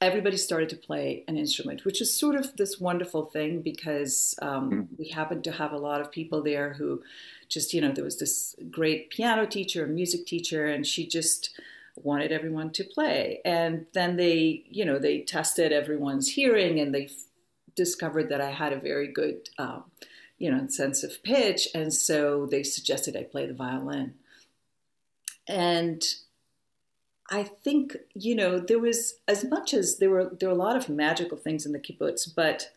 everybody 0.00 0.36
started 0.36 0.68
to 0.68 0.76
play 0.76 1.24
an 1.26 1.36
instrument, 1.36 1.84
which 1.84 2.00
is 2.00 2.12
sort 2.12 2.34
of 2.34 2.56
this 2.56 2.78
wonderful 2.78 3.24
thing 3.24 3.62
because 3.62 4.34
um, 4.42 4.70
mm-hmm. 4.70 4.94
we 4.98 5.08
happened 5.08 5.44
to 5.44 5.52
have 5.52 5.72
a 5.72 5.78
lot 5.78 6.00
of 6.00 6.10
people 6.10 6.42
there 6.42 6.74
who 6.74 7.02
just, 7.48 7.72
you 7.72 7.80
know, 7.80 7.92
there 7.92 8.04
was 8.04 8.18
this 8.18 8.54
great 8.70 9.10
piano 9.10 9.46
teacher, 9.46 9.86
music 9.86 10.26
teacher, 10.26 10.66
and 10.66 10.86
she 10.86 11.06
just 11.06 11.58
wanted 11.96 12.30
everyone 12.30 12.70
to 12.70 12.84
play. 12.84 13.40
And 13.44 13.86
then 13.94 14.16
they, 14.16 14.64
you 14.68 14.84
know, 14.84 14.98
they 14.98 15.20
tested 15.20 15.72
everyone's 15.72 16.28
hearing 16.28 16.78
and 16.78 16.94
they 16.94 17.06
f- 17.06 17.12
discovered 17.74 18.28
that 18.28 18.40
I 18.40 18.50
had 18.50 18.74
a 18.74 18.80
very 18.80 19.08
good, 19.08 19.48
um, 19.58 19.84
you 20.38 20.50
know, 20.50 20.66
sense 20.68 21.02
of 21.02 21.22
pitch. 21.22 21.68
And 21.74 21.94
so 21.94 22.46
they 22.46 22.62
suggested 22.62 23.16
I 23.16 23.22
play 23.22 23.46
the 23.46 23.54
violin. 23.54 24.14
And 25.48 26.04
I 27.30 27.42
think 27.42 27.96
you 28.14 28.34
know 28.34 28.58
there 28.58 28.78
was 28.78 29.14
as 29.26 29.44
much 29.44 29.74
as 29.74 29.98
there 29.98 30.10
were 30.10 30.30
there 30.38 30.48
were 30.48 30.54
a 30.54 30.58
lot 30.58 30.76
of 30.76 30.88
magical 30.88 31.36
things 31.36 31.66
in 31.66 31.72
the 31.72 31.78
kibbutz, 31.78 32.28
but 32.34 32.70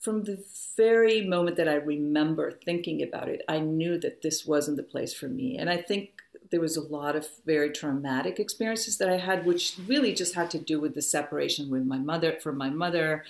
from 0.00 0.24
the 0.24 0.44
very 0.76 1.26
moment 1.26 1.56
that 1.56 1.68
I 1.68 1.74
remember 1.74 2.50
thinking 2.50 3.02
about 3.02 3.28
it, 3.28 3.42
I 3.48 3.58
knew 3.58 3.98
that 3.98 4.22
this 4.22 4.46
wasn't 4.46 4.76
the 4.76 4.82
place 4.82 5.12
for 5.12 5.26
me. 5.26 5.58
And 5.58 5.68
I 5.68 5.78
think 5.78 6.22
there 6.50 6.60
was 6.60 6.76
a 6.76 6.82
lot 6.82 7.16
of 7.16 7.26
very 7.44 7.70
traumatic 7.70 8.38
experiences 8.38 8.98
that 8.98 9.08
I 9.08 9.16
had, 9.16 9.44
which 9.44 9.76
really 9.86 10.14
just 10.14 10.34
had 10.34 10.50
to 10.52 10.58
do 10.58 10.78
with 10.80 10.94
the 10.94 11.02
separation 11.02 11.70
with 11.70 11.84
my 11.84 11.98
mother 11.98 12.38
from 12.40 12.56
my 12.56 12.70
mother, 12.70 13.24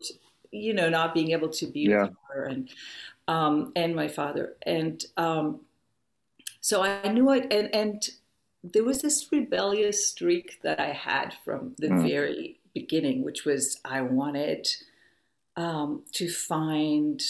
to, 0.00 0.14
you 0.50 0.74
know, 0.74 0.88
not 0.88 1.14
being 1.14 1.30
able 1.30 1.50
to 1.50 1.66
be 1.66 1.80
yeah. 1.80 2.04
with 2.04 2.12
her 2.32 2.44
and 2.46 2.70
um, 3.28 3.72
and 3.76 3.94
my 3.94 4.08
father, 4.08 4.54
and 4.62 5.04
um, 5.18 5.60
so 6.60 6.82
I 6.82 7.12
knew 7.12 7.30
it, 7.32 7.52
and 7.52 7.72
and 7.74 8.08
there 8.72 8.84
was 8.84 9.02
this 9.02 9.28
rebellious 9.30 10.08
streak 10.08 10.60
that 10.62 10.80
I 10.80 10.92
had 10.92 11.34
from 11.44 11.74
the 11.78 11.88
mm. 11.88 12.08
very 12.08 12.60
beginning, 12.74 13.24
which 13.24 13.44
was 13.44 13.80
I 13.84 14.00
wanted 14.02 14.68
um, 15.56 16.04
to 16.12 16.28
find 16.28 17.20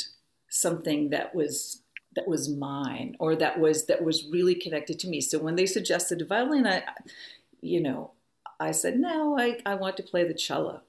something 0.51 1.11
that 1.11 1.35
was 1.35 1.83
that 2.15 2.27
was 2.27 2.49
mine 2.49 3.17
or 3.19 3.37
that 3.37 3.61
was 3.61 3.87
that 3.87 4.03
was 4.03 4.27
really 4.31 4.55
connected 4.55 4.99
to 5.01 5.09
me. 5.09 5.21
So 5.21 5.39
when 5.39 5.57
they 5.57 5.67
suggested 5.67 6.27
violin, 6.29 6.67
I, 6.67 6.83
you 7.61 7.81
know, 7.81 8.13
I 8.61 8.73
said 8.73 8.99
no, 8.99 9.39
I, 9.39 9.59
I 9.65 9.77
want 9.77 9.97
to 9.99 10.03
play 10.03 10.25
the 10.25 10.35
cello, 10.35 10.83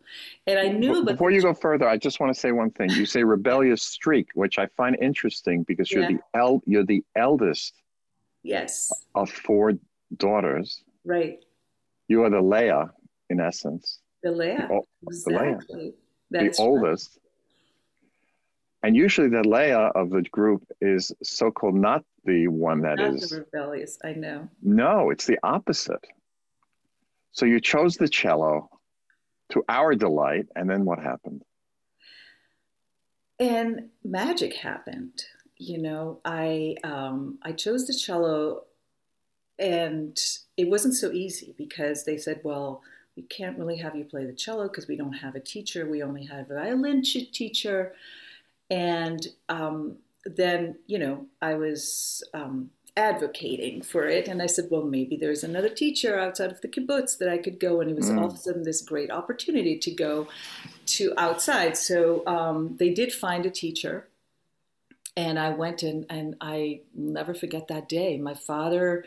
and 0.47 0.59
I 0.59 0.69
knew. 0.69 1.03
Before 1.03 1.31
you 1.31 1.41
go 1.41 1.53
further, 1.53 1.87
I 1.87 1.97
just 1.97 2.19
want 2.19 2.33
to 2.33 2.39
say 2.39 2.51
one 2.51 2.71
thing. 2.71 2.89
You 2.89 3.05
say 3.05 3.23
rebellious 3.23 3.83
streak, 3.83 4.29
which 4.33 4.57
I 4.57 4.67
find 4.77 4.97
interesting 5.01 5.63
because 5.63 5.91
you're 5.91 6.09
yeah. 6.09 6.17
the 6.33 6.39
el- 6.39 6.63
you're 6.65 6.85
the 6.85 7.03
eldest. 7.15 7.73
Yes. 8.41 8.91
Of 9.15 9.29
four 9.29 9.73
daughters. 10.15 10.83
Right. 11.05 11.39
You 12.07 12.23
are 12.23 12.29
the 12.29 12.41
Leah, 12.41 12.91
in 13.29 13.39
essence. 13.39 13.99
The 14.23 14.31
Leah. 14.31 14.67
The, 14.69 14.81
exactly. 15.07 15.93
the 16.31 16.39
Leah. 16.39 16.51
The 16.51 16.61
oldest. 16.61 17.11
Right. 17.11 17.19
And 18.81 18.95
usually 18.95 19.29
the 19.29 19.47
Leah 19.47 19.91
of 19.93 20.09
the 20.09 20.21
group 20.21 20.63
is 20.79 21.11
so 21.21 21.51
called 21.51 21.75
not 21.75 22.03
the 22.23 22.47
one 22.47 22.81
that 22.81 22.97
not 22.97 23.13
is 23.13 23.31
rebellious, 23.31 23.97
I 24.03 24.13
know. 24.13 24.47
No, 24.61 25.09
it's 25.09 25.25
the 25.25 25.37
opposite. 25.43 26.05
So 27.31 27.45
you 27.45 27.59
chose 27.59 27.95
the 27.95 28.07
cello 28.07 28.69
to 29.49 29.63
our 29.67 29.95
delight, 29.95 30.47
and 30.55 30.69
then 30.69 30.85
what 30.85 30.99
happened? 30.99 31.43
And 33.39 33.89
magic 34.03 34.55
happened. 34.55 35.23
You 35.57 35.79
know, 35.79 36.21
I 36.23 36.75
um, 36.83 37.39
I 37.41 37.51
chose 37.51 37.85
the 37.85 37.93
cello 37.93 38.63
and 39.59 40.17
it 40.57 40.69
wasn't 40.69 40.95
so 40.95 41.11
easy 41.11 41.53
because 41.57 42.05
they 42.05 42.17
said, 42.17 42.39
well, 42.43 42.81
we 43.15 43.23
can't 43.23 43.59
really 43.59 43.77
have 43.77 43.95
you 43.95 44.05
play 44.05 44.25
the 44.25 44.33
cello 44.33 44.69
because 44.69 44.87
we 44.87 44.95
don't 44.95 45.13
have 45.13 45.35
a 45.35 45.39
teacher. 45.41 45.85
We 45.85 46.01
only 46.01 46.25
have 46.25 46.49
a 46.49 46.55
violin 46.55 47.03
teacher. 47.03 47.93
And 48.69 49.27
um, 49.49 49.97
then, 50.25 50.77
you 50.87 50.97
know, 50.97 51.25
I 51.41 51.55
was 51.55 52.23
um, 52.33 52.69
advocating 52.95 53.81
for 53.81 54.07
it. 54.07 54.29
And 54.29 54.41
I 54.41 54.45
said, 54.45 54.67
well, 54.71 54.83
maybe 54.83 55.17
there's 55.17 55.43
another 55.43 55.69
teacher 55.69 56.17
outside 56.17 56.51
of 56.51 56.61
the 56.61 56.69
kibbutz 56.69 57.17
that 57.17 57.27
I 57.27 57.37
could 57.37 57.59
go. 57.59 57.81
And 57.81 57.91
it 57.91 57.97
was 57.97 58.09
mm. 58.09 58.17
all 58.17 58.27
of 58.27 58.35
a 58.35 58.37
sudden 58.37 58.63
this 58.63 58.81
great 58.81 59.11
opportunity 59.11 59.77
to 59.77 59.91
go 59.91 60.29
to 60.85 61.13
outside. 61.17 61.75
So 61.75 62.25
um, 62.25 62.77
they 62.77 62.93
did 62.93 63.11
find 63.11 63.45
a 63.45 63.51
teacher. 63.51 64.07
And 65.17 65.37
I 65.37 65.49
went 65.49 65.83
in, 65.83 66.05
and 66.09 66.37
I 66.39 66.81
never 66.95 67.33
forget 67.33 67.67
that 67.67 67.89
day. 67.89 68.17
My 68.17 68.35
father 68.35 69.03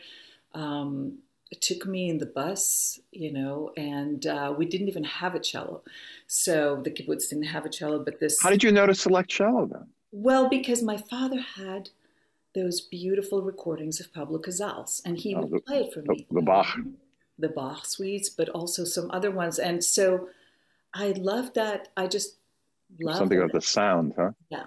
um, 0.54 1.18
took 1.60 1.86
me 1.86 2.08
in 2.08 2.18
the 2.18 2.26
bus, 2.26 2.98
you 3.10 3.32
know, 3.32 3.72
and 3.76 4.26
uh, 4.26 4.54
we 4.56 4.66
didn't 4.66 4.88
even 4.88 5.04
have 5.04 5.34
a 5.34 5.40
cello. 5.40 5.82
So 6.26 6.80
the 6.82 6.90
kibbutz 6.90 7.28
didn't 7.28 7.44
have 7.44 7.64
a 7.64 7.68
cello, 7.68 7.98
but 8.04 8.20
this. 8.20 8.42
How 8.42 8.50
did 8.50 8.62
you 8.62 8.72
know 8.72 8.86
to 8.86 8.94
select 8.94 9.30
cello 9.30 9.66
then? 9.66 9.86
Well, 10.10 10.48
because 10.48 10.82
my 10.82 10.96
father 10.96 11.40
had 11.40 11.90
those 12.54 12.80
beautiful 12.80 13.42
recordings 13.42 14.00
of 14.00 14.12
Pablo 14.12 14.38
Casals, 14.38 15.00
and 15.04 15.18
he 15.18 15.34
oh, 15.34 15.40
would 15.40 15.50
the, 15.50 15.60
play 15.60 15.80
it 15.84 15.94
for 15.94 16.02
me. 16.02 16.26
The 16.30 16.42
Bach. 16.42 16.76
The 17.38 17.48
Bach 17.48 17.86
suites, 17.86 18.28
but 18.28 18.48
also 18.50 18.84
some 18.84 19.10
other 19.10 19.30
ones. 19.30 19.58
And 19.58 19.82
so 19.82 20.28
I 20.94 21.12
loved 21.12 21.54
that. 21.54 21.88
I 21.96 22.06
just 22.06 22.36
loved 23.00 23.18
Something 23.18 23.40
of 23.40 23.52
the 23.52 23.60
sound, 23.60 24.14
huh? 24.16 24.32
Yeah. 24.50 24.64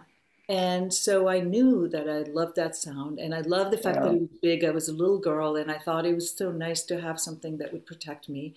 And 0.48 0.94
so 0.94 1.28
I 1.28 1.40
knew 1.40 1.88
that 1.88 2.10
I 2.10 2.30
loved 2.30 2.56
that 2.58 2.76
sound. 2.76 3.20
And 3.20 3.34
I 3.34 3.42
loved 3.42 3.72
the 3.72 3.78
fact 3.78 3.98
yeah. 3.98 4.04
that 4.04 4.14
it 4.14 4.22
was 4.22 4.30
big. 4.42 4.64
I 4.64 4.72
was 4.72 4.88
a 4.88 4.94
little 4.94 5.18
girl 5.18 5.56
and 5.56 5.72
I 5.72 5.78
thought 5.78 6.06
it 6.06 6.14
was 6.14 6.32
so 6.32 6.52
nice 6.52 6.84
to 6.84 7.02
have 7.02 7.20
something 7.20 7.58
that 7.58 7.74
would 7.74 7.86
protect 7.86 8.30
me. 8.30 8.54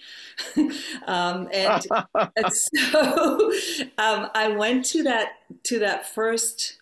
um, 1.07 1.49
and, 1.52 1.87
and, 2.37 2.52
so 2.52 3.52
um, 3.99 4.28
I 4.35 4.54
went 4.57 4.85
to 4.87 5.02
that, 5.04 5.33
to 5.64 5.78
that 5.78 6.07
first 6.07 6.78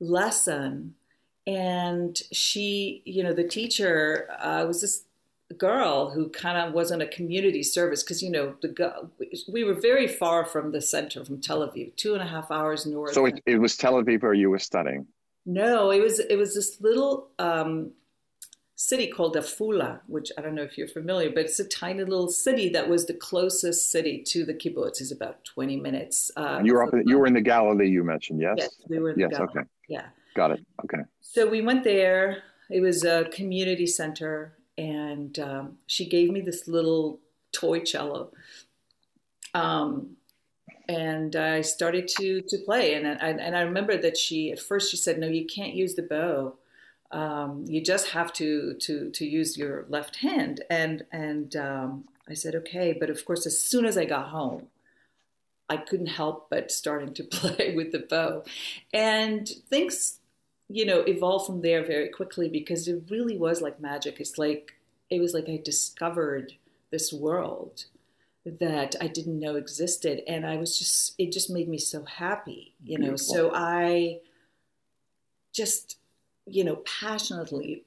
lesson 0.00 0.94
and 1.46 2.20
she, 2.32 3.02
you 3.04 3.22
know, 3.22 3.32
the 3.32 3.46
teacher 3.46 4.28
uh, 4.38 4.64
was 4.66 4.80
this 4.80 5.04
girl 5.52 6.10
who 6.10 6.30
kind 6.30 6.56
of 6.56 6.72
wasn't 6.72 7.02
a 7.02 7.06
community 7.06 7.62
service 7.62 8.02
because 8.02 8.22
you 8.22 8.30
know 8.30 8.54
the 8.62 9.10
we 9.52 9.64
were 9.64 9.74
very 9.74 10.08
far 10.08 10.44
from 10.44 10.70
the 10.70 10.80
center 10.80 11.24
from 11.24 11.40
Tel 11.40 11.60
Aviv, 11.60 11.94
two 11.96 12.14
and 12.14 12.22
a 12.22 12.26
half 12.26 12.50
hours 12.50 12.86
north. 12.86 13.12
So 13.12 13.26
it, 13.26 13.40
it 13.46 13.58
was 13.58 13.76
Tel 13.76 13.94
Aviv 13.94 14.22
where 14.22 14.34
you 14.34 14.50
were 14.50 14.58
studying. 14.58 15.06
No, 15.46 15.90
it 15.90 16.00
was 16.00 16.18
it 16.18 16.36
was 16.36 16.54
this 16.54 16.80
little 16.80 17.28
um, 17.38 17.92
city 18.74 19.06
called 19.08 19.36
Afula, 19.36 20.00
which 20.06 20.32
I 20.38 20.40
don't 20.40 20.54
know 20.54 20.62
if 20.62 20.78
you're 20.78 20.88
familiar, 20.88 21.30
but 21.30 21.44
it's 21.44 21.60
a 21.60 21.68
tiny 21.68 22.02
little 22.02 22.28
city 22.28 22.70
that 22.70 22.88
was 22.88 23.06
the 23.06 23.14
closest 23.14 23.90
city 23.90 24.22
to 24.28 24.44
the 24.44 24.54
kibbutz. 24.54 25.00
It's 25.00 25.12
about 25.12 25.44
20 25.44 25.76
minutes. 25.76 26.30
Uh, 26.36 26.60
you 26.64 26.74
were 26.74 26.82
up. 26.82 26.94
In, 26.94 27.06
you 27.06 27.18
were 27.18 27.26
in 27.26 27.34
the 27.34 27.42
Galilee. 27.42 27.90
You 27.90 28.02
mentioned 28.02 28.40
yes. 28.40 28.56
Yes, 28.58 28.70
we 28.88 28.98
were. 28.98 29.14
yes. 29.16 29.30
Galilee. 29.30 29.50
Okay. 29.50 29.68
Yeah. 29.88 30.06
Got 30.34 30.52
it. 30.52 30.64
Okay. 30.84 31.02
So 31.20 31.48
we 31.48 31.60
went 31.60 31.84
there. 31.84 32.42
It 32.70 32.80
was 32.80 33.04
a 33.04 33.24
community 33.24 33.86
center 33.86 34.56
and 34.76 35.38
um, 35.38 35.78
she 35.86 36.08
gave 36.08 36.30
me 36.30 36.40
this 36.40 36.66
little 36.68 37.20
toy 37.52 37.80
cello. 37.80 38.32
Um, 39.54 40.16
and 40.88 41.34
I 41.36 41.62
started 41.62 42.08
to 42.18 42.42
to 42.42 42.58
play, 42.58 42.94
and 42.94 43.06
I, 43.06 43.30
and 43.30 43.56
I 43.56 43.62
remember 43.62 43.96
that 43.96 44.16
she 44.16 44.52
at 44.52 44.58
first 44.58 44.90
she 44.90 44.96
said, 44.96 45.18
"No, 45.18 45.28
you 45.28 45.46
can't 45.46 45.74
use 45.74 45.94
the 45.94 46.02
bow. 46.02 46.54
Um, 47.10 47.64
you 47.66 47.80
just 47.80 48.08
have 48.08 48.32
to 48.34 48.74
to 48.74 49.10
to 49.10 49.24
use 49.26 49.56
your 49.56 49.86
left 49.88 50.16
hand." 50.16 50.62
And 50.68 51.04
and 51.10 51.56
um, 51.56 52.04
I 52.28 52.34
said, 52.34 52.54
"Okay," 52.54 52.92
but 52.92 53.08
of 53.10 53.24
course, 53.24 53.46
as 53.46 53.58
soon 53.58 53.86
as 53.86 53.96
I 53.96 54.04
got 54.04 54.28
home, 54.28 54.66
I 55.70 55.78
couldn't 55.78 56.06
help 56.08 56.50
but 56.50 56.70
starting 56.70 57.14
to 57.14 57.24
play 57.24 57.74
with 57.74 57.92
the 57.92 58.00
bow, 58.00 58.44
and 58.92 59.48
things 59.48 60.18
you 60.68 60.86
know, 60.86 61.00
evolved 61.00 61.46
from 61.46 61.60
there 61.60 61.84
very 61.84 62.08
quickly 62.08 62.48
because 62.48 62.88
it 62.88 63.04
really 63.10 63.36
was 63.36 63.60
like 63.60 63.80
magic. 63.80 64.20
It's 64.20 64.38
like 64.38 64.76
it 65.10 65.20
was 65.20 65.34
like 65.34 65.48
I 65.48 65.60
discovered 65.62 66.54
this 66.90 67.12
world 67.12 67.84
that 68.46 68.94
I 69.00 69.06
didn't 69.06 69.40
know 69.40 69.56
existed, 69.56 70.22
and 70.26 70.46
I 70.46 70.56
was 70.56 70.78
just 70.78 71.14
it 71.18 71.32
just 71.32 71.50
made 71.50 71.68
me 71.68 71.78
so 71.78 72.04
happy, 72.04 72.74
you 72.82 72.98
know. 72.98 73.08
Beautiful. 73.08 73.34
So 73.34 73.50
I 73.54 74.20
just 75.52 75.98
you 76.46 76.64
know 76.64 76.76
passionately 76.76 77.84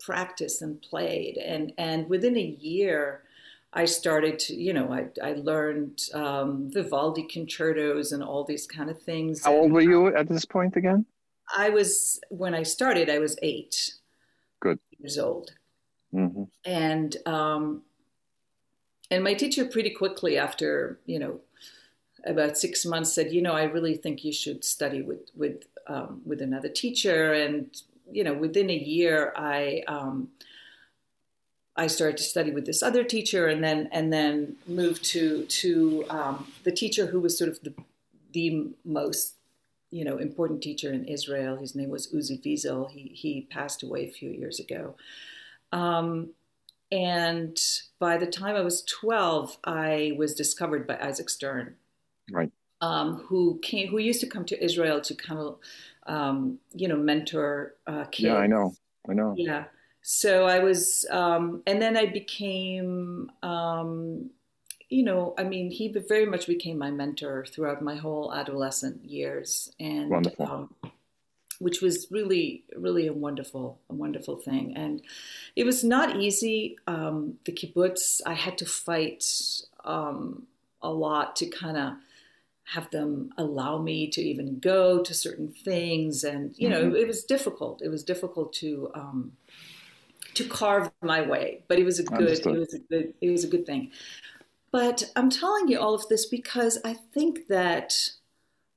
practiced 0.00 0.62
and 0.62 0.80
played, 0.82 1.36
and 1.38 1.72
and 1.78 2.08
within 2.08 2.36
a 2.36 2.42
year. 2.42 3.22
I 3.70 3.84
started 3.84 4.38
to, 4.38 4.54
you 4.54 4.72
know, 4.72 4.90
I, 4.90 5.08
I 5.22 5.34
learned 5.34 6.00
um, 6.14 6.70
Vivaldi 6.72 7.24
concertos 7.24 8.12
and 8.12 8.22
all 8.22 8.42
these 8.42 8.66
kind 8.66 8.88
of 8.88 8.98
things. 9.02 9.44
How 9.44 9.52
old 9.52 9.72
were 9.72 9.82
you 9.82 10.06
at 10.16 10.26
this 10.26 10.46
point 10.46 10.74
again? 10.76 11.04
I 11.56 11.70
was 11.70 12.20
when 12.30 12.54
I 12.54 12.62
started. 12.62 13.10
I 13.10 13.18
was 13.18 13.36
eight. 13.42 13.94
Good. 14.60 14.78
Years 14.98 15.18
old, 15.18 15.52
mm-hmm. 16.12 16.44
and 16.64 17.16
um, 17.26 17.82
and 19.10 19.22
my 19.22 19.34
teacher 19.34 19.64
pretty 19.64 19.90
quickly 19.90 20.36
after 20.36 20.98
you 21.06 21.20
know 21.20 21.40
about 22.24 22.58
six 22.58 22.84
months 22.84 23.12
said, 23.12 23.32
you 23.32 23.42
know, 23.42 23.52
I 23.52 23.64
really 23.64 23.96
think 23.96 24.24
you 24.24 24.32
should 24.32 24.64
study 24.64 25.02
with 25.02 25.30
with 25.34 25.64
um, 25.86 26.22
with 26.24 26.42
another 26.42 26.68
teacher. 26.68 27.32
And 27.32 27.70
you 28.10 28.24
know, 28.24 28.34
within 28.34 28.70
a 28.70 28.76
year, 28.76 29.32
I 29.36 29.82
um, 29.86 30.28
I 31.76 31.86
started 31.86 32.16
to 32.18 32.22
study 32.22 32.50
with 32.50 32.66
this 32.66 32.82
other 32.82 33.04
teacher, 33.04 33.46
and 33.46 33.62
then 33.62 33.88
and 33.92 34.12
then 34.12 34.56
moved 34.66 35.04
to 35.06 35.44
to 35.44 36.04
um, 36.10 36.52
the 36.64 36.72
teacher 36.72 37.06
who 37.06 37.20
was 37.20 37.38
sort 37.38 37.50
of 37.50 37.60
the 37.62 37.74
the 38.32 38.68
most 38.84 39.34
you 39.90 40.04
know 40.04 40.18
important 40.18 40.62
teacher 40.62 40.92
in 40.92 41.04
Israel. 41.04 41.56
His 41.56 41.74
name 41.74 41.90
was 41.90 42.12
Uzi 42.12 42.42
Wiesel. 42.42 42.90
He 42.90 43.10
he 43.14 43.48
passed 43.50 43.82
away 43.82 44.06
a 44.06 44.10
few 44.10 44.30
years 44.30 44.60
ago. 44.60 44.96
Um, 45.72 46.30
and 46.90 47.58
by 47.98 48.16
the 48.16 48.26
time 48.26 48.56
I 48.56 48.62
was 48.62 48.82
12, 48.84 49.58
I 49.64 50.12
was 50.16 50.34
discovered 50.34 50.86
by 50.86 50.98
Isaac 50.98 51.28
Stern, 51.28 51.74
right? 52.30 52.50
Um, 52.80 53.24
who 53.26 53.58
came, 53.62 53.88
who 53.88 53.98
used 53.98 54.20
to 54.20 54.26
come 54.26 54.44
to 54.46 54.64
Israel 54.64 55.00
to 55.02 55.14
kind 55.14 55.40
of, 55.40 55.58
um, 56.06 56.58
you 56.74 56.88
know, 56.88 56.96
mentor 56.96 57.74
uh, 57.86 58.04
kids. 58.04 58.28
Yeah, 58.28 58.36
I 58.36 58.46
know, 58.46 58.72
I 59.08 59.12
know. 59.12 59.34
Yeah, 59.36 59.64
so 60.00 60.46
I 60.46 60.60
was, 60.60 61.04
um, 61.10 61.62
and 61.66 61.82
then 61.82 61.96
I 61.96 62.06
became, 62.06 63.30
um, 63.42 64.30
you 64.88 65.02
know, 65.02 65.34
I 65.36 65.44
mean, 65.44 65.70
he 65.70 65.88
very 65.88 66.26
much 66.26 66.46
became 66.46 66.78
my 66.78 66.90
mentor 66.90 67.44
throughout 67.44 67.82
my 67.82 67.96
whole 67.96 68.32
adolescent 68.32 69.04
years, 69.04 69.72
and 69.78 70.10
Wonderful. 70.10 70.46
Um, 70.46 70.74
which 71.58 71.80
was 71.80 72.06
really, 72.10 72.64
really 72.76 73.08
a 73.08 73.12
wonderful, 73.12 73.80
a 73.90 73.94
wonderful 73.94 74.36
thing. 74.36 74.76
And 74.76 75.02
it 75.56 75.64
was 75.64 75.82
not 75.82 76.16
easy. 76.16 76.78
Um, 76.86 77.38
the 77.46 77.52
kibbutz, 77.52 78.20
I 78.24 78.34
had 78.34 78.56
to 78.58 78.64
fight 78.64 79.24
um, 79.84 80.46
a 80.80 80.90
lot 80.90 81.34
to 81.36 81.46
kind 81.46 81.76
of 81.76 81.94
have 82.62 82.90
them 82.90 83.30
allow 83.36 83.78
me 83.78 84.08
to 84.10 84.20
even 84.20 84.58
go 84.58 85.02
to 85.02 85.14
certain 85.14 85.48
things, 85.48 86.22
and 86.22 86.54
you 86.56 86.68
know, 86.68 86.82
mm-hmm. 86.82 86.96
it, 86.96 87.02
it, 87.02 87.06
was 87.06 87.24
difficult. 87.24 87.82
It 87.82 87.88
was 87.88 88.04
difficult 88.04 88.52
to 88.54 88.90
um, 88.94 89.32
to 90.34 90.44
carve 90.44 90.90
my 91.02 91.22
way, 91.22 91.62
but 91.66 91.78
it 91.78 91.84
was 91.84 91.98
a 91.98 92.04
good, 92.04 92.18
Understood. 92.18 92.56
it 92.56 92.58
was 92.58 92.74
a 92.74 92.78
good, 92.78 93.14
it 93.20 93.30
was 93.30 93.44
a 93.44 93.48
good 93.48 93.64
thing. 93.64 93.90
But 94.70 95.10
I'm 95.16 95.30
telling 95.30 95.68
you 95.68 95.80
all 95.80 95.94
of 95.94 96.08
this 96.08 96.26
because 96.26 96.78
I 96.84 96.94
think 96.94 97.46
that 97.48 97.94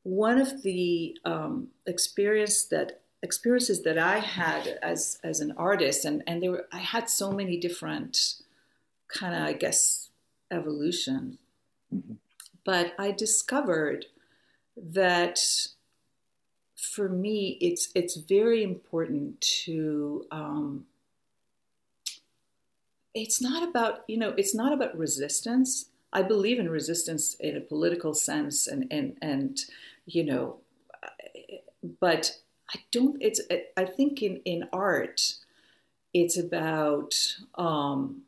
one 0.04 0.40
of 0.40 0.64
the 0.64 1.18
um, 1.26 1.68
experience 1.86 2.64
that 2.66 3.02
experiences 3.24 3.84
that 3.84 3.98
I 3.98 4.20
had 4.20 4.80
as 4.82 5.20
as 5.24 5.42
an 5.42 5.54
artist, 5.58 6.06
and 6.06 6.24
and 6.26 6.42
there 6.42 6.52
were 6.52 6.68
I 6.72 6.80
had 6.80 7.10
so 7.10 7.32
many 7.32 7.58
different 7.58 8.36
kind 9.08 9.36
of 9.36 9.42
I 9.42 9.54
guess 9.54 10.10
evolution, 10.50 11.38
mm-hmm. 11.94 12.14
but 12.64 12.94
I 12.98 13.12
discovered 13.12 14.06
that 14.76 15.40
for 16.76 17.10
me 17.10 17.58
it's 17.62 17.90
it's 17.94 18.16
very 18.16 18.64
important 18.64 19.40
to 19.42 20.26
um, 20.32 20.86
it's 23.14 23.42
not 23.42 23.68
about 23.68 24.04
you 24.08 24.18
know 24.18 24.34
it's 24.38 24.56
not 24.56 24.74
about 24.74 24.98
resistance 24.98 25.86
I 26.14 26.22
believe 26.22 26.60
in 26.60 26.70
resistance 26.70 27.36
in 27.36 27.56
a 27.56 27.62
political 27.62 28.14
sense 28.14 28.68
and 28.68 28.88
and 28.92 29.18
and 29.22 29.60
you 30.06 30.24
know, 30.24 30.58
but 32.00 32.38
I 32.74 32.80
don't. 32.92 33.22
It's 33.22 33.42
I 33.78 33.86
think 33.86 34.22
in 34.22 34.42
in 34.44 34.68
art, 34.74 35.36
it's 36.14 36.38
about 36.38 37.38
um, 37.56 38.24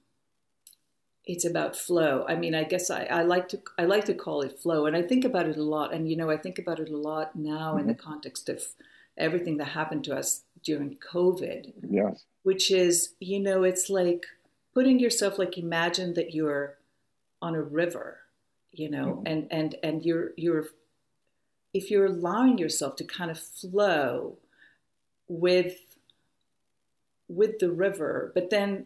it's 1.25 1.43
about 1.43 1.75
flow. 1.75 2.25
I 2.27 2.35
mean, 2.35 2.55
I 2.55 2.63
guess 2.63 2.89
I, 2.89 3.03
I 3.05 3.23
like 3.23 3.49
to 3.49 3.61
I 3.77 3.83
like 3.83 4.05
to 4.05 4.13
call 4.13 4.41
it 4.41 4.59
flow, 4.59 4.85
and 4.85 4.95
I 4.95 5.01
think 5.01 5.25
about 5.25 5.47
it 5.47 5.57
a 5.57 5.63
lot. 5.63 5.93
And 5.93 6.09
you 6.09 6.15
know, 6.15 6.29
I 6.29 6.37
think 6.37 6.59
about 6.59 6.79
it 6.79 6.89
a 6.89 6.97
lot 6.97 7.35
now 7.35 7.71
mm-hmm. 7.71 7.79
in 7.79 7.87
the 7.87 7.93
mm-hmm. 7.93 8.09
context 8.09 8.47
of 8.47 8.63
everything 9.17 9.57
that 9.57 9.69
happened 9.69 10.05
to 10.05 10.15
us 10.15 10.43
during 10.63 10.95
COVID. 10.95 11.73
Yes. 11.89 12.23
Which 12.43 12.71
is, 12.71 13.13
you 13.19 13.39
know, 13.39 13.63
it's 13.63 13.89
like 13.89 14.25
putting 14.73 14.99
yourself 14.99 15.37
like 15.37 15.57
imagine 15.57 16.13
that 16.15 16.33
you're 16.33 16.77
on 17.41 17.55
a 17.55 17.61
river, 17.61 18.19
you 18.71 18.89
know, 18.89 19.21
mm-hmm. 19.25 19.27
and 19.27 19.47
and 19.51 19.75
and 19.83 20.05
you're 20.05 20.31
you're 20.37 20.67
if 21.73 21.89
you're 21.89 22.05
allowing 22.05 22.57
yourself 22.57 22.95
to 22.97 23.03
kind 23.03 23.31
of 23.31 23.39
flow 23.39 24.37
with 25.27 25.79
with 27.27 27.59
the 27.59 27.71
river 27.71 28.31
but 28.35 28.49
then 28.49 28.85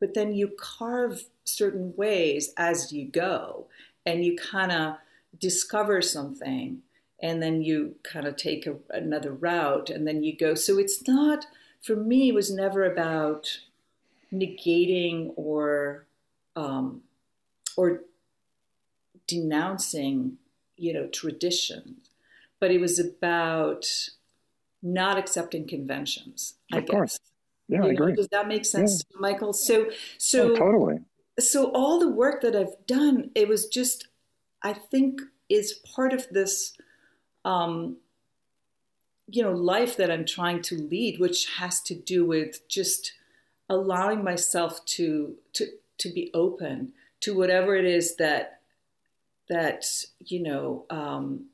but 0.00 0.14
then 0.14 0.34
you 0.34 0.48
carve 0.58 1.24
certain 1.44 1.92
ways 1.96 2.52
as 2.56 2.92
you 2.92 3.04
go 3.04 3.66
and 4.06 4.24
you 4.24 4.36
kind 4.36 4.72
of 4.72 4.96
discover 5.38 6.00
something 6.00 6.80
and 7.20 7.42
then 7.42 7.62
you 7.62 7.96
kind 8.02 8.26
of 8.26 8.36
take 8.36 8.66
a, 8.66 8.76
another 8.90 9.32
route 9.32 9.90
and 9.90 10.06
then 10.06 10.22
you 10.22 10.36
go 10.36 10.54
so 10.54 10.78
it's 10.78 11.06
not 11.06 11.46
for 11.80 11.94
me 11.94 12.28
it 12.28 12.34
was 12.34 12.50
never 12.50 12.84
about 12.84 13.58
negating 14.32 15.32
or 15.36 16.06
um, 16.56 17.02
or 17.76 18.02
denouncing 19.26 20.38
you 20.76 20.92
know 20.92 21.06
tradition 21.08 21.96
but 22.60 22.70
it 22.70 22.80
was 22.80 22.98
about 22.98 23.86
not 24.82 25.18
accepting 25.18 25.66
conventions. 25.66 26.54
Of 26.72 26.84
I 26.84 26.86
course. 26.86 27.18
Yeah, 27.68 27.82
you 27.82 27.88
I 27.88 27.92
agree. 27.92 28.14
Does 28.14 28.28
that 28.28 28.48
make 28.48 28.64
sense, 28.64 29.04
yeah. 29.10 29.20
Michael? 29.20 29.52
So, 29.52 29.90
so 30.16 30.52
oh, 30.52 30.56
totally. 30.56 31.00
So 31.38 31.70
all 31.72 31.98
the 31.98 32.10
work 32.10 32.40
that 32.42 32.56
I've 32.56 32.74
done, 32.86 33.30
it 33.34 33.48
was 33.48 33.66
just, 33.66 34.08
I 34.62 34.72
think, 34.72 35.20
is 35.48 35.74
part 35.94 36.12
of 36.12 36.26
this, 36.30 36.74
um, 37.44 37.98
you 39.28 39.42
know, 39.42 39.52
life 39.52 39.96
that 39.96 40.10
I'm 40.10 40.24
trying 40.24 40.62
to 40.62 40.76
lead, 40.76 41.20
which 41.20 41.46
has 41.58 41.80
to 41.82 41.94
do 41.94 42.24
with 42.24 42.66
just 42.68 43.12
allowing 43.68 44.24
myself 44.24 44.84
to 44.84 45.34
to 45.54 45.66
to 45.98 46.12
be 46.12 46.30
open 46.32 46.92
to 47.20 47.36
whatever 47.36 47.76
it 47.76 47.84
is 47.84 48.16
that 48.16 48.60
that 49.48 49.84
you 50.20 50.42
know 50.42 50.84
um, 50.90 51.46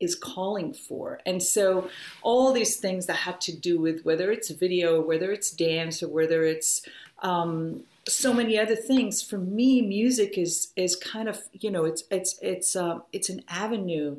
is 0.00 0.14
calling 0.14 0.72
for. 0.72 1.20
And 1.26 1.42
so 1.42 1.90
all 2.22 2.52
these 2.52 2.76
things 2.76 3.06
that 3.06 3.16
have 3.16 3.38
to 3.40 3.56
do 3.56 3.80
with 3.80 4.04
whether 4.04 4.30
it's 4.30 4.50
video, 4.50 5.00
whether 5.00 5.32
it's 5.32 5.50
dance, 5.50 6.02
or 6.02 6.08
whether 6.08 6.44
it's 6.44 6.82
um, 7.22 7.84
so 8.08 8.32
many 8.32 8.58
other 8.58 8.76
things. 8.76 9.22
For 9.22 9.38
me, 9.38 9.82
music 9.82 10.38
is 10.38 10.72
is 10.76 10.96
kind 10.96 11.28
of 11.28 11.40
you 11.52 11.70
know 11.70 11.84
it's 11.84 12.04
it's 12.10 12.38
it's 12.42 12.76
uh, 12.76 13.00
it's 13.12 13.28
an 13.28 13.42
avenue. 13.48 14.18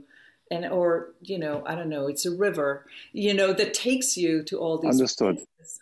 And 0.52 0.66
or 0.66 1.10
you 1.22 1.38
know 1.38 1.62
I 1.68 1.76
don't 1.76 1.90
know 1.90 2.08
it's 2.08 2.26
a 2.26 2.32
river 2.32 2.88
you 3.14 3.36
know 3.36 3.54
that 3.54 3.76
takes 3.76 4.18
you 4.18 4.42
to 4.46 4.58
all 4.58 4.80
these 4.80 4.96
understood. 4.96 5.36
Places. 5.36 5.80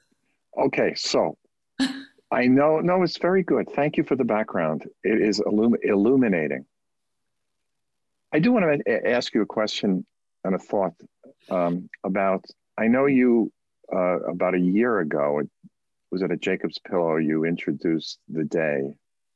Okay, 0.58 0.94
so 0.94 1.38
I 2.32 2.48
know 2.48 2.80
no 2.82 3.04
it's 3.04 3.18
very 3.18 3.44
good. 3.44 3.70
Thank 3.70 3.98
you 3.98 4.04
for 4.04 4.16
the 4.16 4.26
background. 4.26 4.84
It 5.04 5.22
is 5.22 5.40
illum- 5.40 5.78
illuminating. 5.82 6.66
I 8.34 8.40
do 8.40 8.52
want 8.52 8.86
to 8.86 9.08
ask 9.08 9.34
you 9.34 9.42
a 9.42 9.46
question 9.46 10.06
and 10.44 10.56
a 10.56 10.60
thought 10.60 10.94
um, 11.50 11.90
about. 12.04 12.44
I 12.78 12.88
know 12.88 13.06
you 13.06 13.52
uh, 13.92 14.20
about 14.20 14.54
a 14.54 14.60
year 14.60 15.00
ago. 15.00 15.40
It 15.40 15.50
Was 16.12 16.22
it 16.22 16.32
at 16.32 16.42
Jacob's 16.42 16.80
Pillow? 16.80 17.16
You 17.18 17.46
introduced 17.46 18.20
the 18.28 18.44
day. 18.44 18.94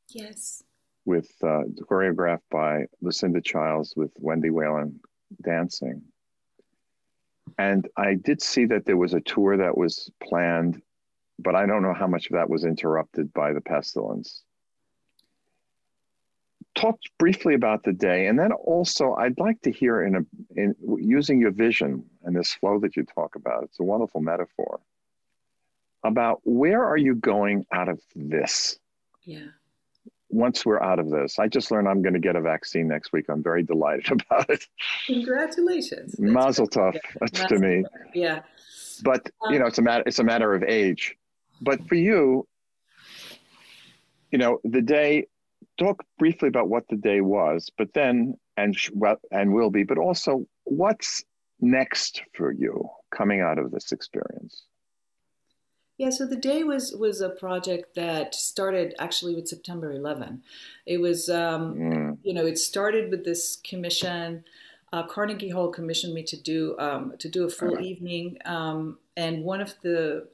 Yes. 0.09 0.61
With 1.05 1.31
uh, 1.41 1.63
choreographed 1.89 2.47
by 2.51 2.85
Lucinda 3.01 3.41
Childs 3.41 3.93
with 3.95 4.11
Wendy 4.17 4.49
Whelan 4.49 4.99
dancing. 5.41 6.03
And 7.57 7.87
I 7.97 8.15
did 8.15 8.41
see 8.41 8.65
that 8.65 8.85
there 8.85 8.97
was 8.97 9.13
a 9.13 9.21
tour 9.21 9.57
that 9.57 9.77
was 9.77 10.11
planned, 10.21 10.81
but 11.41 11.55
I 11.55 11.65
don't 11.65 11.81
know 11.81 11.93
how 11.93 12.07
much 12.07 12.27
of 12.27 12.33
that 12.33 12.49
was 12.49 12.65
interrupted 12.65 13.33
by 13.33 13.53
the 13.53 13.61
pestilence 13.61 14.43
talk 16.75 16.99
briefly 17.17 17.53
about 17.53 17.83
the 17.83 17.93
day, 17.93 18.27
and 18.27 18.39
then 18.39 18.51
also 18.51 19.13
I'd 19.13 19.39
like 19.39 19.61
to 19.61 19.71
hear 19.71 20.03
in 20.03 20.15
a 20.15 20.21
in 20.55 20.75
using 20.97 21.39
your 21.39 21.51
vision 21.51 22.05
and 22.23 22.35
this 22.35 22.53
flow 22.53 22.79
that 22.79 22.95
you 22.95 23.03
talk 23.03 23.35
about. 23.35 23.63
It's 23.63 23.79
a 23.79 23.83
wonderful 23.83 24.21
metaphor 24.21 24.79
about 26.03 26.41
where 26.43 26.83
are 26.83 26.97
you 26.97 27.15
going 27.15 27.65
out 27.71 27.89
of 27.89 27.99
this? 28.15 28.79
Yeah. 29.23 29.47
Once 30.29 30.65
we're 30.65 30.81
out 30.81 30.97
of 30.97 31.09
this, 31.09 31.39
I 31.39 31.47
just 31.47 31.71
learned 31.71 31.89
I'm 31.89 32.01
going 32.01 32.13
to 32.13 32.19
get 32.19 32.37
a 32.37 32.41
vaccine 32.41 32.87
next 32.87 33.11
week. 33.11 33.25
I'm 33.27 33.43
very 33.43 33.63
delighted 33.63 34.11
about 34.29 34.49
it. 34.49 34.65
Congratulations! 35.07 36.17
Mazel 36.19 36.67
tov 36.67 36.97
yeah. 37.21 37.47
to 37.47 37.59
me. 37.59 37.83
Yeah. 38.13 38.41
But 39.03 39.29
you 39.49 39.59
know, 39.59 39.65
it's 39.65 39.77
a 39.77 39.81
matter. 39.81 40.03
It's 40.05 40.19
a 40.19 40.23
matter 40.23 40.53
of 40.53 40.63
age. 40.63 41.17
But 41.61 41.87
for 41.87 41.95
you, 41.95 42.47
you 44.31 44.37
know, 44.37 44.59
the 44.63 44.81
day 44.81 45.27
talk 45.77 46.03
briefly 46.17 46.47
about 46.47 46.69
what 46.69 46.87
the 46.89 46.95
day 46.95 47.21
was, 47.21 47.69
but 47.77 47.93
then 47.93 48.35
and 48.57 48.75
and 49.31 49.53
will 49.53 49.69
be, 49.69 49.83
but 49.83 49.97
also 49.97 50.45
what's 50.65 51.23
next 51.59 52.21
for 52.33 52.51
you 52.51 52.89
coming 53.15 53.41
out 53.41 53.59
of 53.59 53.71
this 53.71 53.91
experience. 53.91 54.63
Yeah, 55.97 56.09
so 56.09 56.25
the 56.25 56.35
day 56.35 56.63
was 56.63 56.95
was 56.97 57.21
a 57.21 57.29
project 57.29 57.93
that 57.95 58.33
started 58.33 58.95
actually 58.97 59.35
with 59.35 59.47
September 59.47 59.91
11. 59.91 60.41
It 60.87 60.97
was, 60.97 61.29
um, 61.29 61.75
mm. 61.75 62.17
you 62.23 62.33
know, 62.33 62.45
it 62.47 62.57
started 62.57 63.11
with 63.11 63.23
this 63.23 63.57
commission. 63.63 64.43
Uh, 64.93 65.03
Carnegie 65.03 65.49
Hall 65.49 65.69
commissioned 65.69 66.13
me 66.13 66.23
to 66.23 66.41
do 66.41 66.75
um, 66.79 67.13
to 67.19 67.29
do 67.29 67.45
a 67.45 67.49
full 67.49 67.79
evening, 67.79 68.37
um, 68.45 68.97
and 69.15 69.43
one 69.43 69.61
of 69.61 69.75
the 69.83 70.27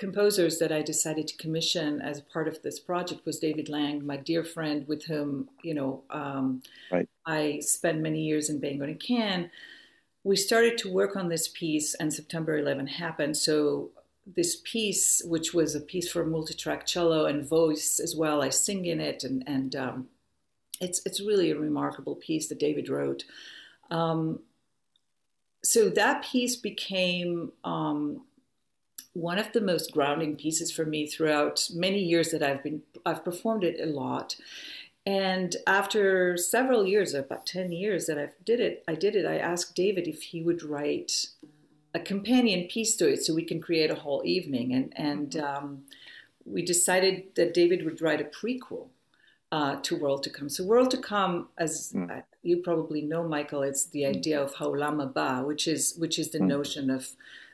composers 0.00 0.58
that 0.58 0.72
I 0.72 0.80
decided 0.80 1.28
to 1.28 1.36
commission 1.36 2.00
as 2.00 2.22
part 2.22 2.48
of 2.48 2.62
this 2.62 2.80
project 2.80 3.26
was 3.26 3.38
David 3.38 3.68
Lang, 3.68 4.04
my 4.04 4.16
dear 4.16 4.42
friend, 4.42 4.88
with 4.88 5.04
whom 5.04 5.50
you 5.62 5.74
know 5.74 6.02
um, 6.10 6.62
right. 6.90 7.08
I 7.26 7.60
spent 7.60 8.00
many 8.00 8.22
years 8.22 8.48
in 8.48 8.58
Bang 8.58 8.82
on 8.82 8.88
a 8.88 8.94
Can. 8.94 9.50
We 10.24 10.36
started 10.36 10.78
to 10.78 10.92
work 10.92 11.16
on 11.16 11.28
this 11.28 11.48
piece, 11.48 11.94
and 11.94 12.12
September 12.12 12.56
11 12.56 12.86
happened. 12.86 13.36
So 13.36 13.90
this 14.26 14.60
piece, 14.64 15.20
which 15.24 15.52
was 15.52 15.74
a 15.74 15.80
piece 15.80 16.10
for 16.10 16.24
multi-track 16.24 16.86
cello 16.86 17.26
and 17.26 17.46
voice 17.46 18.00
as 18.02 18.16
well, 18.16 18.42
I 18.42 18.48
sing 18.48 18.86
in 18.86 19.00
it, 19.00 19.22
and 19.22 19.44
and 19.46 19.76
um, 19.76 20.08
it's 20.80 21.02
it's 21.04 21.20
really 21.20 21.50
a 21.50 21.58
remarkable 21.58 22.16
piece 22.16 22.48
that 22.48 22.58
David 22.58 22.88
wrote. 22.88 23.24
Um, 23.90 24.40
so 25.62 25.90
that 25.90 26.24
piece 26.24 26.56
became 26.56 27.52
um, 27.64 28.22
one 29.12 29.38
of 29.38 29.52
the 29.52 29.60
most 29.60 29.92
grounding 29.92 30.36
pieces 30.36 30.70
for 30.70 30.84
me 30.84 31.06
throughout 31.06 31.68
many 31.74 32.00
years 32.00 32.30
that 32.30 32.42
I've 32.42 32.62
been 32.62 32.82
I've 33.04 33.24
performed 33.24 33.64
it 33.64 33.80
a 33.80 33.86
lot. 33.86 34.36
And 35.06 35.56
after 35.66 36.36
several 36.36 36.86
years, 36.86 37.14
about 37.14 37.46
10 37.46 37.72
years 37.72 38.06
that 38.06 38.18
I 38.18 38.28
did 38.44 38.60
it, 38.60 38.84
I 38.86 38.94
did 38.94 39.16
it, 39.16 39.24
I 39.24 39.38
asked 39.38 39.74
David 39.74 40.06
if 40.06 40.22
he 40.22 40.42
would 40.42 40.62
write 40.62 41.28
a 41.94 41.98
companion 41.98 42.68
piece 42.68 42.94
to 42.96 43.08
it 43.08 43.24
so 43.24 43.34
we 43.34 43.44
can 43.44 43.60
create 43.60 43.90
a 43.90 43.96
whole 43.96 44.22
evening. 44.24 44.72
And, 44.72 44.92
and 44.96 45.36
um, 45.36 45.82
we 46.44 46.62
decided 46.62 47.34
that 47.36 47.54
David 47.54 47.84
would 47.84 48.02
write 48.02 48.20
a 48.20 48.24
prequel 48.24 48.88
uh, 49.50 49.76
to 49.76 49.96
World 49.96 50.22
to 50.24 50.30
Come. 50.30 50.48
So 50.48 50.64
World 50.64 50.90
to 50.92 50.98
Come, 50.98 51.48
as 51.58 51.92
mm. 51.94 52.22
you 52.42 52.58
probably 52.58 53.02
know, 53.02 53.26
Michael, 53.26 53.62
it's 53.62 53.86
the 53.86 54.04
idea 54.06 54.40
of 54.40 54.56
Haolam 54.56 55.12
Haba, 55.12 55.44
which 55.44 55.66
is, 55.66 55.94
which 55.96 56.18
is 56.18 56.30
the 56.30 56.38
mm. 56.38 56.46
notion 56.46 56.90
of 56.90 57.08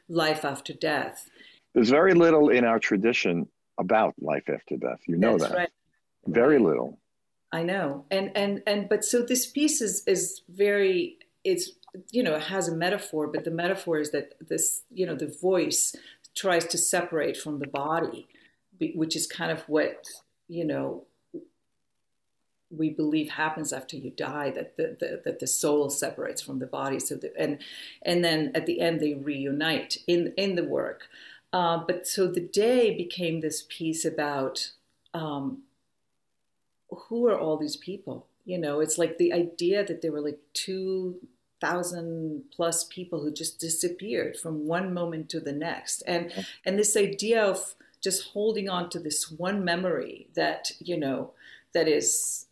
life 0.08 0.44
after 0.44 0.72
death. 0.72 1.30
There's 1.76 1.90
very 1.90 2.14
little 2.14 2.48
in 2.48 2.64
our 2.64 2.78
tradition 2.78 3.46
about 3.78 4.14
life 4.18 4.48
after 4.48 4.76
death. 4.78 5.00
You 5.06 5.18
know 5.18 5.36
That's 5.36 5.52
that. 5.52 5.56
Right. 5.56 5.70
Very 6.26 6.58
little. 6.58 6.98
I 7.52 7.62
know. 7.62 8.06
And 8.10 8.32
and 8.34 8.62
and 8.66 8.88
but 8.88 9.04
so 9.04 9.22
this 9.22 9.46
piece 9.46 9.82
is 9.82 10.02
is 10.06 10.40
very 10.48 11.18
it's 11.44 11.72
you 12.10 12.22
know, 12.22 12.34
it 12.34 12.44
has 12.44 12.68
a 12.68 12.74
metaphor, 12.74 13.26
but 13.26 13.44
the 13.44 13.50
metaphor 13.50 13.98
is 13.98 14.10
that 14.10 14.34
this, 14.40 14.82
you 14.90 15.06
know, 15.06 15.14
the 15.14 15.34
voice 15.40 15.94
tries 16.34 16.66
to 16.66 16.78
separate 16.78 17.36
from 17.36 17.58
the 17.58 17.66
body, 17.66 18.28
which 18.94 19.16
is 19.16 19.26
kind 19.26 19.50
of 19.50 19.60
what, 19.68 20.06
you 20.48 20.64
know, 20.64 21.04
we 22.70 22.90
believe 22.90 23.30
happens 23.30 23.72
after 23.72 23.96
you 23.96 24.10
die 24.10 24.50
that 24.50 24.76
the, 24.76 24.96
the, 24.98 25.22
that 25.24 25.38
the 25.38 25.46
soul 25.46 25.88
separates 25.88 26.42
from 26.42 26.58
the 26.58 26.66
body 26.66 26.98
so 26.98 27.14
that, 27.14 27.32
and 27.38 27.58
and 28.02 28.24
then 28.24 28.50
at 28.56 28.66
the 28.66 28.80
end 28.80 28.98
they 28.98 29.14
reunite 29.14 29.98
in 30.08 30.34
in 30.36 30.56
the 30.56 30.64
work 30.64 31.08
uh, 31.56 31.78
but 31.78 32.06
so 32.06 32.26
the 32.26 32.38
day 32.38 32.94
became 32.94 33.40
this 33.40 33.64
piece 33.66 34.04
about 34.04 34.72
um, 35.14 35.62
who 36.90 37.26
are 37.26 37.38
all 37.38 37.56
these 37.56 37.78
people? 37.78 38.26
You 38.44 38.58
know, 38.58 38.80
it's 38.80 38.98
like 38.98 39.16
the 39.16 39.32
idea 39.32 39.82
that 39.82 40.02
there 40.02 40.12
were 40.12 40.20
like 40.20 40.38
2,000 40.52 42.42
plus 42.54 42.84
people 42.84 43.22
who 43.22 43.32
just 43.32 43.58
disappeared 43.58 44.36
from 44.36 44.66
one 44.66 44.92
moment 44.92 45.30
to 45.30 45.40
the 45.40 45.54
next. 45.54 46.02
And, 46.06 46.30
and 46.66 46.78
this 46.78 46.94
idea 46.94 47.42
of 47.42 47.74
just 48.02 48.32
holding 48.34 48.68
on 48.68 48.90
to 48.90 48.98
this 48.98 49.30
one 49.30 49.64
memory 49.64 50.28
that, 50.34 50.72
you 50.78 50.98
know, 50.98 51.30
that 51.72 51.88
is, 51.88 52.48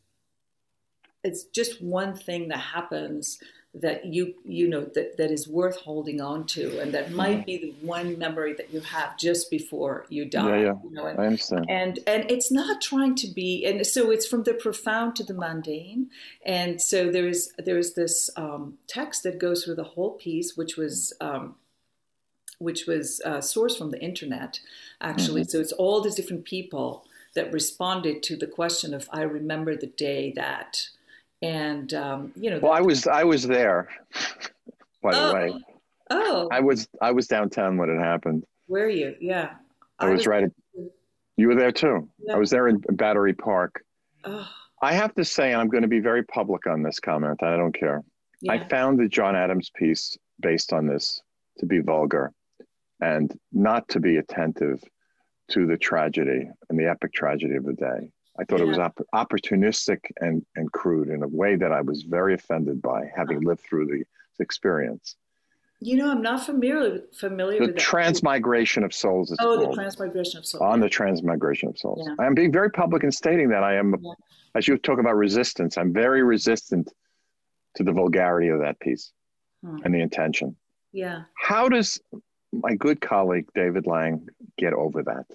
it's 1.23 1.45
just 1.45 1.83
one 1.83 2.17
thing 2.17 2.49
that 2.49 2.73
happens 2.73 3.38
that 3.75 4.05
you 4.05 4.35
you 4.45 4.69
know 4.69 4.85
that 4.95 5.17
that 5.17 5.33
is 5.33 5.49
worth 5.49 5.77
holding 5.77 6.21
on 6.21 6.47
to 6.47 6.79
and 6.79 6.95
that 6.95 7.11
might 7.11 7.45
be 7.45 7.59
the 7.59 7.75
one 7.85 8.17
memory 8.19 8.55
that 8.55 8.73
you 8.73 8.81
have 8.81 9.19
just 9.19 9.51
before 9.51 10.07
you 10.09 10.25
die 10.25 10.59
yeah, 10.59 10.65
yeah. 10.65 10.75
You 10.85 10.91
know? 10.93 11.07
and, 11.07 11.19
I 11.19 11.27
understand 11.27 11.67
and 11.69 11.99
and 12.07 12.31
it's 12.31 12.53
not 12.53 12.81
trying 12.81 13.17
to 13.17 13.27
be 13.27 13.67
and 13.67 13.85
so 13.85 14.11
it's 14.13 14.27
from 14.27 14.45
the 14.45 14.55
profound 14.55 15.17
to 15.17 15.25
the 15.25 15.35
mundane 15.35 16.09
and 16.47 16.81
so 16.81 17.11
there's 17.11 17.51
there's 17.59 17.95
this 17.95 18.31
um, 18.37 18.79
text 18.87 19.25
that 19.25 19.41
goes 19.41 19.65
through 19.65 19.77
the 19.77 19.85
whole 19.85 20.13
piece 20.13 20.57
which 20.57 20.77
was 20.77 21.13
um, 21.21 21.57
which 22.59 22.87
was 22.87 23.21
uh, 23.25 23.39
sourced 23.39 23.77
from 23.77 23.91
the 23.91 24.01
internet 24.01 24.61
actually 25.01 25.43
mm-hmm. 25.43 25.51
so 25.51 25.61
it's 25.61 25.73
all 25.73 26.01
these 26.01 26.15
different 26.15 26.45
people 26.45 27.05
that 27.35 27.53
responded 27.53 28.23
to 28.23 28.37
the 28.37 28.47
question 28.47 28.95
of 28.95 29.09
i 29.13 29.23
remember 29.23 29.77
the 29.77 29.89
day 29.89 30.33
that 30.37 30.91
and 31.44 31.92
um, 31.94 32.33
you 32.37 32.50
know. 32.50 32.59
Well, 32.59 32.72
I 32.72 32.80
was 32.80 33.07
I 33.07 33.24
was 33.24 33.46
there, 33.46 33.88
by 35.02 35.12
oh. 35.14 35.28
the 35.28 35.35
way. 35.35 35.64
Oh. 36.11 36.48
I 36.50 36.61
was 36.61 36.88
I 37.00 37.12
was 37.12 37.26
downtown 37.26 37.76
when 37.76 37.90
it 37.90 37.98
happened. 37.98 38.44
Where 38.66 38.85
are 38.85 38.90
you? 38.90 39.14
Yeah. 39.20 39.50
I, 39.98 40.07
I 40.07 40.11
was, 40.11 40.20
was, 40.20 40.26
right. 40.26 40.44
At, 40.44 40.50
you 41.37 41.48
were 41.48 41.54
there 41.54 41.72
too. 41.72 42.09
Yeah. 42.18 42.35
I 42.35 42.38
was 42.38 42.50
there 42.50 42.68
in 42.68 42.78
Battery 42.78 43.35
Park. 43.35 43.85
Oh. 44.24 44.48
I 44.80 44.94
have 44.94 45.14
to 45.14 45.24
say, 45.24 45.52
and 45.52 45.61
I'm 45.61 45.68
going 45.68 45.83
to 45.83 45.88
be 45.88 46.00
very 46.00 46.24
public 46.24 46.66
on 46.66 46.83
this 46.83 47.00
comment. 47.00 47.42
I 47.42 47.57
don't 47.57 47.78
care. 47.78 48.02
Yeah. 48.40 48.52
I 48.52 48.68
found 48.68 48.98
the 48.98 49.09
John 49.09 49.37
Adams 49.37 49.70
piece 49.74 50.16
based 50.40 50.72
on 50.72 50.87
this 50.87 51.20
to 51.59 51.66
be 51.66 51.80
vulgar 51.80 52.33
and 53.00 53.33
not 53.52 53.88
to 53.90 54.00
be 54.00 54.16
attentive 54.16 54.83
to 55.52 55.66
the 55.66 55.76
tragedy 55.76 56.48
and 56.68 56.78
the 56.78 56.88
epic 56.88 57.12
tragedy 57.12 57.54
of 57.57 57.64
the 57.64 57.72
day. 57.72 58.11
I 58.38 58.44
thought 58.44 58.59
yeah. 58.59 58.66
it 58.66 58.68
was 58.68 58.79
op- 58.79 59.07
opportunistic 59.14 60.01
and, 60.20 60.44
and 60.57 60.70
crude 60.73 61.09
in 61.09 61.23
a 61.23 61.29
way 61.29 61.57
that 61.57 61.73
I 61.73 61.81
was 61.81 62.03
very 62.03 62.35
offended 62.35 62.83
by, 62.83 63.11
having 63.14 63.40
lived 63.40 63.61
through 63.61 63.87
the 63.87 64.05
experience. 64.40 65.16
You 65.81 65.97
know, 65.97 66.11
I'm 66.11 66.23
not 66.23 66.44
familiar 66.47 67.03
familiar 67.12 67.59
the 67.59 67.66
with 67.66 67.75
the 67.75 67.81
transmigration 67.81 68.85
of 68.85 68.94
souls. 68.94 69.31
Is 69.31 69.38
oh, 69.40 69.57
called. 69.57 69.70
the 69.70 69.75
transmigration 69.75 70.38
of 70.38 70.47
souls. 70.47 70.62
On 70.62 70.81
the 70.81 70.88
transmigration 70.88 71.68
of 71.68 71.79
souls. 71.79 72.07
Yeah. 72.07 72.14
I 72.18 72.27
am 72.27 72.35
being 72.35 72.53
very 72.53 72.70
public 72.70 73.05
in 73.05 73.12
stating 73.12 73.51
that 73.51 73.62
I 73.62 73.77
am, 73.77 73.94
as 74.55 74.66
you 74.66 74.79
talk 74.79 74.99
about 74.99 75.16
resistance, 75.16 75.77
I'm 75.77 75.92
very 75.92 76.23
resistant 76.23 76.90
to 77.77 77.83
the 77.83 77.92
vulgarity 77.92 78.49
of 78.49 78.61
that 78.61 78.81
piece 78.81 79.12
hmm. 79.62 79.77
and 79.85 79.94
the 79.94 80.01
intention. 80.01 80.57
Yeah. 80.92 81.25
How 81.37 81.68
does 81.68 82.01
my 82.53 82.75
good 82.75 83.01
colleague 83.01 83.49
David 83.55 83.87
Lang 83.87 84.29
get 84.57 84.73
over 84.73 85.03
that? 85.03 85.27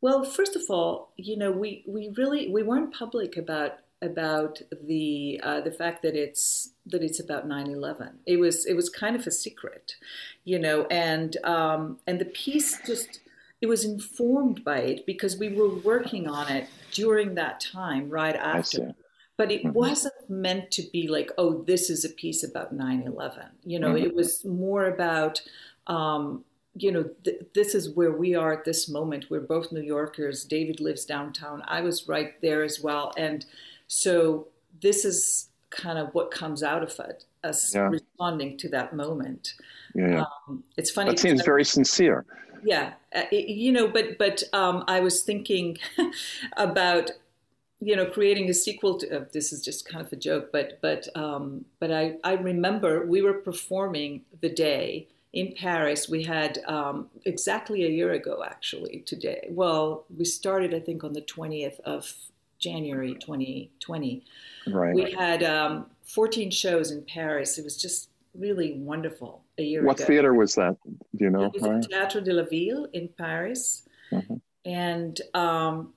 Well, 0.00 0.24
first 0.24 0.54
of 0.54 0.62
all, 0.68 1.12
you 1.16 1.36
know, 1.36 1.50
we, 1.50 1.84
we 1.86 2.12
really 2.16 2.48
we 2.48 2.62
weren't 2.62 2.94
public 2.94 3.36
about 3.36 3.78
about 4.00 4.60
the 4.86 5.40
uh, 5.42 5.60
the 5.60 5.72
fact 5.72 6.02
that 6.02 6.14
it's 6.14 6.70
that 6.86 7.02
it's 7.02 7.20
about 7.20 7.48
9/11. 7.48 8.12
It 8.26 8.38
was 8.38 8.64
it 8.64 8.74
was 8.74 8.88
kind 8.88 9.16
of 9.16 9.26
a 9.26 9.30
secret, 9.30 9.96
you 10.44 10.58
know, 10.58 10.86
and 10.86 11.36
um, 11.44 11.98
and 12.06 12.20
the 12.20 12.26
piece 12.26 12.80
just 12.86 13.20
it 13.60 13.66
was 13.66 13.84
informed 13.84 14.64
by 14.64 14.78
it 14.78 15.06
because 15.06 15.36
we 15.36 15.48
were 15.48 15.74
working 15.74 16.28
on 16.28 16.50
it 16.50 16.68
during 16.92 17.34
that 17.34 17.60
time, 17.60 18.08
right 18.08 18.36
after. 18.36 18.94
But 19.36 19.52
it 19.52 19.62
mm-hmm. 19.62 19.72
wasn't 19.72 20.14
meant 20.28 20.70
to 20.72 20.82
be 20.92 21.06
like, 21.08 21.30
oh, 21.38 21.62
this 21.62 21.90
is 21.90 22.04
a 22.04 22.08
piece 22.08 22.42
about 22.42 22.72
9 22.72 23.02
11. 23.06 23.46
You 23.64 23.78
know, 23.78 23.94
mm-hmm. 23.94 24.06
it 24.06 24.14
was 24.14 24.44
more 24.44 24.86
about 24.86 25.40
um, 25.86 26.44
you 26.78 26.92
know, 26.92 27.10
th- 27.24 27.40
this 27.54 27.74
is 27.74 27.90
where 27.90 28.12
we 28.12 28.34
are 28.34 28.52
at 28.52 28.64
this 28.64 28.88
moment. 28.88 29.26
We're 29.30 29.40
both 29.40 29.72
New 29.72 29.82
Yorkers. 29.82 30.44
David 30.44 30.80
lives 30.80 31.04
downtown. 31.04 31.62
I 31.66 31.80
was 31.80 32.08
right 32.08 32.40
there 32.40 32.62
as 32.62 32.80
well. 32.80 33.12
And 33.16 33.44
so 33.86 34.48
this 34.80 35.04
is 35.04 35.48
kind 35.70 35.98
of 35.98 36.14
what 36.14 36.30
comes 36.30 36.62
out 36.62 36.82
of 36.82 36.98
it, 37.00 37.24
us 37.44 37.74
yeah. 37.74 37.88
responding 37.88 38.56
to 38.58 38.68
that 38.70 38.94
moment. 38.94 39.54
Yeah. 39.94 40.24
Um, 40.48 40.64
it's 40.76 40.90
funny. 40.90 41.10
That 41.10 41.18
seems 41.18 41.42
very 41.42 41.64
sincere. 41.64 42.24
Yeah. 42.64 42.94
Uh, 43.14 43.22
it, 43.30 43.48
you 43.48 43.72
know, 43.72 43.88
but, 43.88 44.18
but 44.18 44.42
um, 44.52 44.84
I 44.88 45.00
was 45.00 45.22
thinking 45.22 45.78
about, 46.56 47.10
you 47.80 47.94
know, 47.94 48.06
creating 48.06 48.48
a 48.50 48.54
sequel 48.54 48.98
to, 48.98 49.20
uh, 49.20 49.24
this 49.32 49.52
is 49.52 49.62
just 49.62 49.88
kind 49.88 50.04
of 50.04 50.12
a 50.12 50.16
joke, 50.16 50.50
but, 50.52 50.80
but, 50.82 51.08
um, 51.16 51.64
but 51.78 51.92
I, 51.92 52.16
I 52.24 52.34
remember 52.34 53.06
we 53.06 53.22
were 53.22 53.34
performing 53.34 54.22
the 54.40 54.48
day 54.48 55.08
in 55.32 55.54
Paris, 55.56 56.08
we 56.08 56.22
had 56.22 56.58
um, 56.66 57.08
exactly 57.26 57.84
a 57.84 57.88
year 57.88 58.12
ago, 58.12 58.42
actually, 58.44 59.02
today. 59.06 59.48
Well, 59.50 60.06
we 60.16 60.24
started, 60.24 60.74
I 60.74 60.80
think, 60.80 61.04
on 61.04 61.12
the 61.12 61.22
20th 61.22 61.80
of 61.80 62.12
January 62.58 63.14
2020. 63.14 64.24
Right. 64.68 64.94
We 64.94 65.12
had 65.12 65.42
um, 65.42 65.86
14 66.04 66.50
shows 66.50 66.90
in 66.90 67.04
Paris. 67.04 67.58
It 67.58 67.64
was 67.64 67.76
just 67.76 68.08
really 68.34 68.74
wonderful 68.78 69.44
a 69.58 69.62
year 69.62 69.84
what 69.84 69.96
ago. 69.96 70.04
What 70.04 70.08
theater 70.08 70.34
was 70.34 70.54
that? 70.54 70.76
Do 70.84 71.24
you 71.24 71.30
know? 71.30 71.44
It 71.44 71.60
was 71.60 71.62
right? 71.62 71.84
Théâtre 71.84 72.24
de 72.24 72.32
la 72.32 72.44
Ville 72.44 72.86
in 72.92 73.08
Paris. 73.08 73.82
Mm-hmm. 74.10 74.34
And 74.64 75.20
um, 75.34 75.92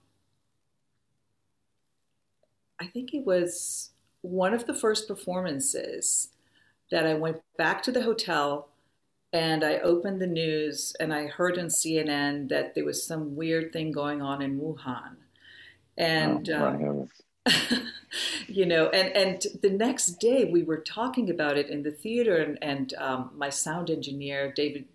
I 2.80 2.88
think 2.88 3.14
it 3.14 3.26
was 3.26 3.92
one 4.22 4.54
of 4.54 4.66
the 4.66 4.74
first 4.74 5.08
performances 5.08 6.30
that 6.92 7.06
I 7.06 7.14
went 7.14 7.38
back 7.58 7.82
to 7.84 7.92
the 7.92 8.04
hotel 8.04 8.71
and 9.34 9.64
I 9.64 9.78
opened 9.78 10.22
the 10.22 10.28
news 10.28 10.94
and 11.00 11.14
I 11.14 11.28
heard 11.28 11.58
on 11.58 11.68
CNN 11.68 12.50
that 12.50 12.76
there 12.76 12.86
was 12.86 13.06
some 13.06 13.36
weird 13.36 13.72
thing 13.72 13.92
going 13.92 14.22
on 14.22 14.42
in 14.42 14.60
Wuhan. 14.60 15.16
And, 15.98 16.50
oh, 16.50 17.08
um, 17.46 17.54
you 18.48 18.66
know, 18.66 18.90
and, 18.90 19.16
and 19.16 19.42
the 19.62 19.70
next 19.70 20.20
day 20.20 20.46
we 20.46 20.64
were 20.64 20.82
talking 20.82 21.30
about 21.30 21.58
it 21.58 21.70
in 21.70 21.84
the 21.84 21.92
theater, 21.92 22.38
and, 22.38 22.58
and 22.62 22.94
um, 22.96 23.32
my 23.36 23.50
sound 23.50 23.90
engineer, 23.90 24.52
David 24.52 24.86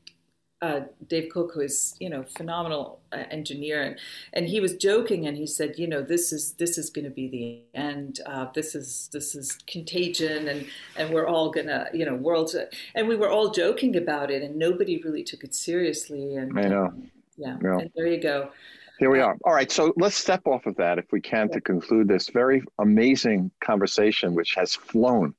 uh, 0.62 0.80
Dave 1.06 1.30
Cook, 1.30 1.52
who 1.54 1.60
is 1.60 1.94
you 2.00 2.08
know 2.08 2.22
phenomenal 2.22 3.00
uh, 3.12 3.24
engineer, 3.30 3.82
and, 3.82 3.98
and 4.32 4.46
he 4.46 4.60
was 4.60 4.74
joking, 4.76 5.26
and 5.26 5.36
he 5.36 5.46
said, 5.46 5.78
you 5.78 5.86
know, 5.86 6.02
this 6.02 6.32
is 6.32 6.52
this 6.54 6.78
is 6.78 6.88
going 6.88 7.04
to 7.04 7.10
be 7.10 7.28
the 7.28 7.78
end. 7.78 8.20
Uh, 8.24 8.46
this 8.54 8.74
is 8.74 9.10
this 9.12 9.34
is 9.34 9.58
contagion, 9.66 10.48
and 10.48 10.66
and 10.96 11.12
we're 11.12 11.26
all 11.26 11.50
gonna 11.50 11.88
you 11.92 12.06
know 12.06 12.14
worlds, 12.14 12.56
and 12.94 13.06
we 13.06 13.16
were 13.16 13.28
all 13.28 13.50
joking 13.50 13.96
about 13.96 14.30
it, 14.30 14.42
and 14.42 14.56
nobody 14.56 15.00
really 15.02 15.22
took 15.22 15.44
it 15.44 15.54
seriously. 15.54 16.36
And 16.36 16.58
I 16.58 16.62
know, 16.62 16.94
yeah, 17.36 17.58
yeah. 17.62 17.78
and 17.78 17.90
there 17.94 18.06
you 18.06 18.20
go. 18.20 18.50
Here 18.98 19.10
we 19.10 19.20
are. 19.20 19.36
All 19.44 19.52
right, 19.52 19.70
so 19.70 19.92
let's 19.98 20.16
step 20.16 20.46
off 20.46 20.64
of 20.64 20.74
that 20.76 20.98
if 20.98 21.12
we 21.12 21.20
can 21.20 21.50
to 21.50 21.60
conclude 21.60 22.08
this 22.08 22.30
very 22.30 22.62
amazing 22.78 23.50
conversation, 23.62 24.34
which 24.34 24.54
has 24.54 24.74
flown. 24.74 25.34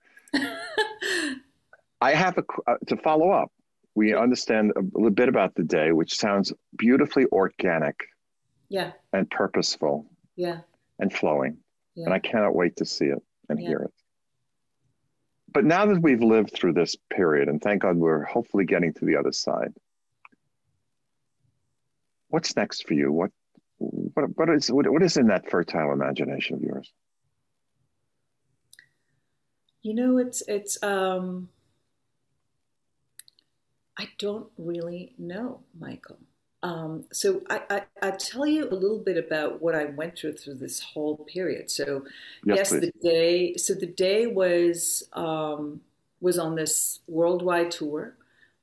I 2.02 2.14
have 2.14 2.38
a 2.38 2.44
uh, 2.68 2.76
to 2.86 2.98
follow 2.98 3.32
up 3.32 3.52
we 3.98 4.14
understand 4.14 4.74
a 4.76 4.82
little 4.94 5.10
bit 5.10 5.28
about 5.28 5.56
the 5.56 5.64
day, 5.64 5.92
which 5.92 6.16
sounds 6.16 6.54
beautifully 6.78 7.26
organic. 7.32 7.96
Yeah. 8.70 8.92
And 9.12 9.28
purposeful. 9.28 10.06
Yeah. 10.36 10.60
And 11.00 11.12
flowing. 11.12 11.58
Yeah. 11.96 12.06
And 12.06 12.14
I 12.14 12.20
cannot 12.20 12.54
wait 12.54 12.76
to 12.76 12.86
see 12.86 13.06
it 13.06 13.24
and 13.50 13.60
yeah. 13.60 13.70
hear 13.70 13.80
it. 13.80 13.94
But 15.52 15.66
now 15.66 15.88
that 15.88 16.00
we've 16.00 16.22
lived 16.22 16.54
through 16.54 16.74
this 16.74 16.96
period, 17.10 17.50
and 17.50 17.60
thank 17.60 17.82
God 17.82 17.98
we're 17.98 18.24
hopefully 18.26 18.66
getting 18.66 18.94
to 18.94 19.06
the 19.06 19.16
other 19.16 19.32
side, 19.32 19.74
what's 22.28 22.56
next 22.56 22.88
for 22.88 22.94
you? 22.94 23.12
What 23.12 23.32
what 23.80 24.26
what 24.38 24.50
is 24.52 24.72
what, 24.72 24.88
what 24.88 25.02
is 25.02 25.18
in 25.18 25.28
that 25.28 25.50
fertile 25.50 25.92
imagination 25.92 26.56
of 26.56 26.62
yours? 26.62 26.94
You 29.82 29.96
know, 29.96 30.18
it's 30.20 30.44
it's 30.48 30.84
um 30.84 31.50
I 33.98 34.10
don't 34.18 34.48
really 34.58 35.14
know, 35.18 35.62
Michael. 35.80 36.18
Um, 36.64 37.06
so 37.12 37.42
I, 37.50 37.62
I, 37.70 37.82
I 38.02 38.12
tell 38.12 38.46
you 38.46 38.70
a 38.70 38.74
little 38.74 39.00
bit 39.00 39.18
about 39.18 39.62
what 39.62 39.76
I 39.76 39.86
went 39.86 40.18
through 40.18 40.34
through 40.34 40.56
this 40.56 40.82
whole 40.82 41.18
period. 41.32 41.70
So 41.70 42.06
yes, 42.46 42.58
yes 42.58 42.70
the 42.72 42.92
day. 43.02 43.56
So 43.58 43.74
the 43.74 43.88
day 43.88 44.28
was 44.28 45.08
um, 45.14 45.82
was 46.20 46.40
on 46.40 46.56
this 46.56 47.00
worldwide 47.08 47.72
tour. 47.72 48.16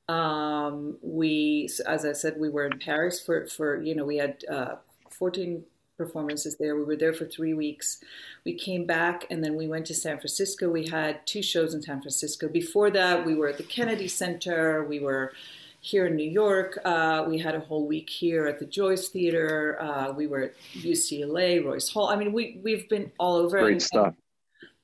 Um, 0.07 0.97
we, 1.01 1.69
as 1.87 2.05
I 2.05 2.11
said, 2.11 2.35
we 2.37 2.49
were 2.49 2.65
in 2.65 2.79
Paris 2.79 3.19
for 3.19 3.47
for 3.47 3.81
you 3.81 3.95
know 3.95 4.05
we 4.05 4.17
had 4.17 4.43
uh, 4.49 4.75
14 5.09 5.63
performances 5.97 6.55
there. 6.57 6.75
We 6.75 6.83
were 6.83 6.95
there 6.95 7.13
for 7.13 7.25
three 7.25 7.53
weeks. 7.53 7.99
We 8.43 8.53
came 8.53 8.85
back 8.85 9.25
and 9.29 9.43
then 9.43 9.55
we 9.55 9.67
went 9.67 9.85
to 9.87 9.93
San 9.93 10.17
Francisco. 10.17 10.69
We 10.69 10.87
had 10.87 11.25
two 11.25 11.41
shows 11.41 11.73
in 11.73 11.81
San 11.81 12.01
Francisco. 12.01 12.47
Before 12.47 12.89
that, 12.91 13.25
we 13.25 13.35
were 13.35 13.47
at 13.47 13.57
the 13.57 13.63
Kennedy 13.63 14.07
Center. 14.07 14.83
We 14.83 14.99
were 14.99 15.33
here 15.85 16.07
in 16.07 16.15
New 16.15 16.29
York. 16.29 16.79
Uh, 16.83 17.25
we 17.27 17.37
had 17.37 17.55
a 17.55 17.59
whole 17.59 17.87
week 17.87 18.09
here 18.09 18.47
at 18.47 18.59
the 18.59 18.65
Joyce 18.65 19.09
Theater. 19.09 19.77
Uh, 19.79 20.11
we 20.11 20.27
were 20.27 20.41
at 20.43 20.53
UCLA, 20.73 21.63
Royce 21.63 21.89
Hall. 21.89 22.09
I 22.09 22.15
mean, 22.15 22.33
we 22.33 22.59
we've 22.63 22.89
been 22.89 23.11
all 23.19 23.35
over. 23.35 23.59
Great 23.59 23.73
and, 23.73 23.81
stuff. 23.81 24.07
And, 24.07 24.15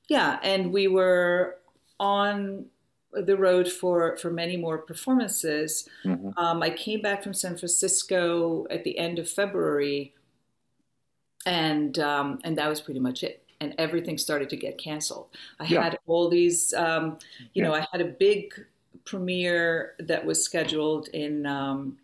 yeah, 0.08 0.38
and 0.42 0.72
we 0.72 0.86
were 0.86 1.56
on 1.98 2.66
the 3.12 3.36
road 3.36 3.70
for 3.70 4.16
for 4.16 4.30
many 4.30 4.56
more 4.56 4.78
performances. 4.78 5.88
Mm-hmm. 6.04 6.38
Um, 6.38 6.62
I 6.62 6.70
came 6.70 7.02
back 7.02 7.22
from 7.22 7.34
San 7.34 7.56
Francisco 7.56 8.66
at 8.70 8.84
the 8.84 8.96
end 8.96 9.18
of 9.18 9.28
February 9.28 10.14
and 11.46 11.98
um, 11.98 12.38
and 12.44 12.56
that 12.58 12.68
was 12.68 12.80
pretty 12.80 13.00
much 13.00 13.22
it. 13.22 13.44
And 13.60 13.74
everything 13.78 14.18
started 14.18 14.50
to 14.50 14.56
get 14.56 14.76
canceled. 14.76 15.28
I 15.60 15.66
yeah. 15.66 15.82
had 15.84 15.98
all 16.08 16.28
these, 16.28 16.74
um, 16.74 17.18
you 17.54 17.62
yeah. 17.62 17.68
know, 17.68 17.74
I 17.74 17.86
had 17.92 18.00
a 18.00 18.06
big 18.06 18.52
premiere 19.04 19.94
that 20.00 20.24
was 20.24 20.44
scheduled 20.44 21.08
in 21.08 21.46
um, 21.46 21.98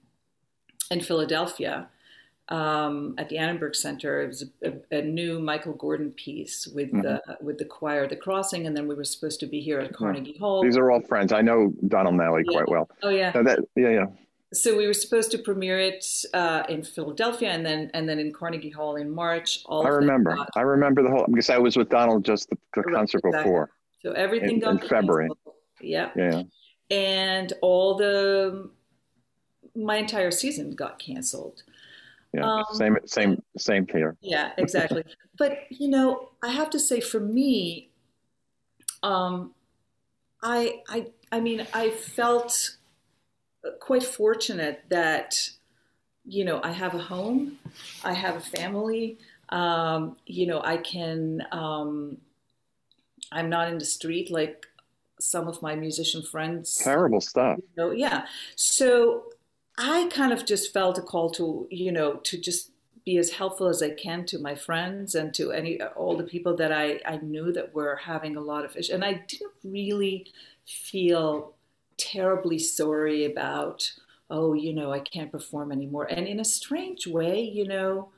in 0.91 1.01
Philadelphia 1.01 1.89
um, 2.49 3.15
at 3.19 3.29
the 3.29 3.39
Annenberg 3.39 3.75
Center. 3.75 4.23
It 4.23 4.27
was 4.29 4.45
a, 4.63 4.73
a, 4.97 5.03
new 5.03 5.41
Michael 5.41 5.75
Gordon 5.75 6.13
piece 6.13 6.67
with 6.69 6.93
mm-hmm. 6.93 7.01
the 7.01 7.21
with 7.41 7.59
the 7.59 7.65
choir, 7.65 8.07
The 8.07 8.17
Crossing, 8.17 8.67
and 8.67 8.77
then 8.77 8.87
we 8.87 8.95
were 8.95 9.05
supposed 9.05 9.41
to 9.41 9.47
be 9.47 9.61
here 9.61 9.81
at 9.81 9.93
Carnegie 9.93 10.39
Hall. 10.39 10.63
These 10.63 10.77
are 10.77 10.91
all 10.93 11.01
friends. 11.01 11.33
I 11.33 11.43
know 11.43 11.73
Donald 11.89 12.15
Nally 12.15 12.45
yeah. 12.47 12.57
quite 12.57 12.69
well. 12.69 12.89
Oh 13.03 13.11
yeah. 13.11 13.33
So 13.33 13.43
that, 13.43 13.59
yeah, 13.75 13.91
yeah 13.91 14.07
so 14.53 14.77
we 14.77 14.87
were 14.87 14.95
supposed 14.95 15.31
to 15.33 15.39
premiere 15.39 15.79
it 15.79 16.07
uh, 16.33 16.63
in 16.69 16.83
Philadelphia 16.83 17.51
and 17.51 17.65
then 17.65 17.91
and 17.93 18.09
then 18.09 18.19
in 18.19 18.33
Carnegie 18.33 18.71
Hall 18.71 18.97
in 18.97 19.11
March. 19.11 19.61
All 19.67 19.87
I 19.87 19.91
remember. 19.91 20.39
I 20.57 20.63
remember 20.63 21.03
the 21.03 21.11
whole 21.11 21.27
because 21.27 21.51
I 21.51 21.59
was 21.59 21.77
with 21.77 21.91
Donald 21.91 22.25
just 22.25 22.49
the, 22.49 22.57
the 22.75 22.83
concert 22.85 23.23
exactly. 23.25 23.43
before. 23.43 23.71
So 24.01 24.13
everything 24.13 24.53
in, 24.53 24.61
got 24.61 24.83
in 24.83 24.89
February. 24.89 25.29
Yeah. 25.81 26.11
Yeah. 26.17 26.43
And 26.91 27.53
all 27.61 27.97
the 27.97 28.71
my 29.75 29.97
entire 29.97 30.31
season 30.31 30.71
got 30.71 30.99
canceled. 30.99 31.63
Yeah. 32.33 32.45
Um, 32.45 32.65
same 32.73 32.97
same 33.05 33.43
same 33.59 33.87
here. 33.87 34.17
Yeah, 34.21 34.53
exactly. 34.57 35.05
but 35.39 35.59
you 35.71 35.89
know, 35.89 36.31
I 36.43 36.53
have 36.53 36.71
to 36.71 36.81
say 36.81 37.01
for 37.01 37.21
me, 37.21 37.91
um, 39.03 39.55
I 40.43 40.81
I 40.89 41.09
I 41.31 41.41
mean 41.41 41.67
I 41.75 41.91
felt 41.91 42.78
quite 43.81 44.03
fortunate 44.03 44.85
that 44.89 45.51
you 46.25 46.45
know 46.45 46.61
I 46.63 46.73
have 46.73 46.95
a 46.95 46.99
home, 46.99 47.59
I 48.05 48.13
have 48.13 48.37
a 48.37 48.41
family. 48.41 49.19
Um, 49.51 50.17
you 50.27 50.47
know, 50.47 50.61
I 50.63 50.77
can. 50.77 51.43
Um, 51.53 52.19
I'm 53.31 53.51
not 53.51 53.69
in 53.69 53.79
the 53.79 53.85
street 53.85 54.31
like 54.31 54.67
some 55.21 55.49
of 55.49 55.61
my 55.63 55.75
musician 55.75 56.23
friends. 56.23 56.77
Terrible 56.77 57.21
stuff. 57.21 57.59
You 57.59 57.69
know, 57.77 57.91
yeah. 57.91 58.27
So 58.57 59.25
I 59.77 60.09
kind 60.13 60.33
of 60.33 60.47
just 60.47 60.73
felt 60.73 60.99
a 60.99 61.03
call 61.03 61.31
to 61.31 61.67
you 61.71 61.93
know 61.93 62.15
to 62.25 62.39
just 62.39 62.71
be 63.05 63.17
as 63.17 63.31
helpful 63.31 63.69
as 63.69 63.83
I 63.83 63.91
can 63.91 64.27
to 64.27 64.39
my 64.39 64.55
friends 64.55 65.15
and 65.15 65.33
to 65.33 65.51
any 65.51 65.81
all 65.81 66.15
the 66.17 66.25
people 66.25 66.55
that 66.57 66.71
I, 66.71 67.01
I 67.07 67.17
knew 67.17 67.53
that 67.53 67.75
were 67.75 67.97
having 67.97 68.37
a 68.37 68.41
lot 68.41 68.67
of 68.67 68.73
issues. 68.73 68.91
And 68.91 69.03
I 69.03 69.25
didn't 69.27 69.53
really 69.65 70.27
feel 70.67 71.55
terribly 71.99 72.59
sorry 72.59 73.25
about, 73.25 73.93
oh, 74.31 74.55
you 74.55 74.73
know, 74.73 74.93
I 74.93 75.01
can't 75.01 75.33
perform 75.33 75.73
anymore. 75.73 76.07
And 76.07 76.27
in 76.27 76.41
a 76.41 76.45
strange 76.45 77.07
way, 77.07 77.41
you 77.41 77.67
know, 77.67 78.11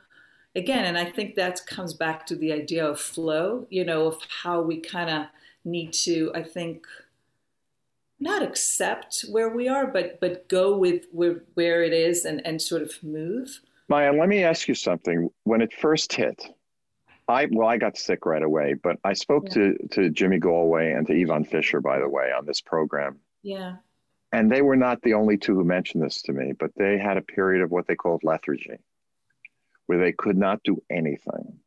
again, 0.54 0.84
and 0.84 0.98
I 0.98 1.04
think 1.06 1.34
that 1.34 1.60
comes 1.66 1.94
back 1.94 2.26
to 2.26 2.36
the 2.36 2.52
idea 2.52 2.86
of 2.86 3.00
flow, 3.00 3.66
you 3.70 3.84
know, 3.84 4.06
of 4.06 4.18
how 4.42 4.60
we 4.60 4.78
kind 4.78 5.10
of 5.10 5.26
need 5.64 5.92
to, 5.92 6.30
I 6.34 6.42
think, 6.42 6.86
not 8.20 8.42
accept 8.42 9.24
where 9.30 9.48
we 9.48 9.66
are, 9.66 9.86
but 9.86 10.20
but 10.20 10.48
go 10.48 10.76
with 10.76 11.06
where, 11.10 11.42
where 11.54 11.82
it 11.82 11.92
is 11.92 12.24
and, 12.24 12.44
and 12.46 12.60
sort 12.60 12.82
of 12.82 13.02
move. 13.02 13.60
Maya, 13.88 14.12
let 14.12 14.28
me 14.28 14.44
ask 14.44 14.68
you 14.68 14.74
something. 14.74 15.30
When 15.44 15.62
it 15.62 15.72
first 15.72 16.12
hit, 16.12 16.44
I 17.28 17.48
well, 17.50 17.66
I 17.66 17.78
got 17.78 17.96
sick 17.96 18.26
right 18.26 18.42
away, 18.42 18.74
but 18.74 18.98
I 19.04 19.14
spoke 19.14 19.46
yeah. 19.46 19.54
to 19.54 19.88
to 19.92 20.10
Jimmy 20.10 20.38
Galway 20.38 20.92
and 20.92 21.06
to 21.06 21.14
Yvonne 21.14 21.44
Fisher, 21.44 21.80
by 21.80 21.98
the 21.98 22.08
way, 22.08 22.30
on 22.36 22.44
this 22.44 22.60
program, 22.60 23.18
yeah. 23.42 23.76
And 24.32 24.50
they 24.50 24.62
were 24.62 24.76
not 24.76 25.02
the 25.02 25.14
only 25.14 25.36
two 25.36 25.54
who 25.54 25.64
mentioned 25.64 26.04
this 26.04 26.22
to 26.22 26.32
me, 26.32 26.52
but 26.58 26.70
they 26.76 26.98
had 26.98 27.16
a 27.16 27.22
period 27.22 27.62
of 27.62 27.70
what 27.70 27.86
they 27.88 27.96
called 27.96 28.22
lethargy, 28.22 28.78
where 29.86 29.98
they 29.98 30.12
could 30.12 30.36
not 30.36 30.62
do 30.62 30.80
anything, 30.88 31.58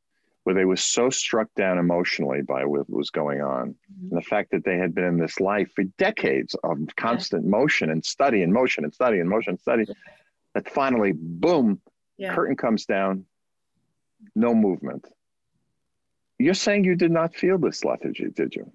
where 0.44 0.56
they 0.56 0.64
were 0.64 0.78
so 0.78 1.10
struck 1.10 1.48
down 1.56 1.78
emotionally 1.78 2.42
by 2.42 2.64
what 2.64 2.90
was 2.90 3.10
going 3.10 3.42
on. 3.42 3.76
Mm-hmm. 3.92 4.10
And 4.10 4.18
the 4.18 4.26
fact 4.26 4.52
that 4.52 4.64
they 4.64 4.78
had 4.78 4.96
been 4.96 5.04
in 5.04 5.18
this 5.18 5.42
life 5.42 5.72
for 5.76 5.84
decades 5.98 6.56
of 6.64 6.78
constant 6.96 7.44
yeah. 7.44 7.50
motion 7.50 7.90
and 7.90 8.04
study 8.04 8.44
and 8.44 8.54
motion 8.54 8.86
and 8.86 8.94
study 8.94 9.20
and 9.20 9.30
motion 9.30 9.52
and 9.52 9.60
study, 9.60 9.86
that 10.54 10.70
finally, 10.70 11.12
boom, 11.14 11.82
yeah. 12.18 12.34
curtain 12.34 12.56
comes 12.56 12.86
down, 12.86 13.26
no 14.36 14.56
movement. 14.56 15.06
You're 16.40 16.54
saying 16.54 16.86
you 16.86 16.96
did 16.96 17.12
not 17.12 17.36
feel 17.36 17.58
this 17.58 17.84
lethargy, 17.84 18.30
did 18.30 18.56
you? 18.56 18.72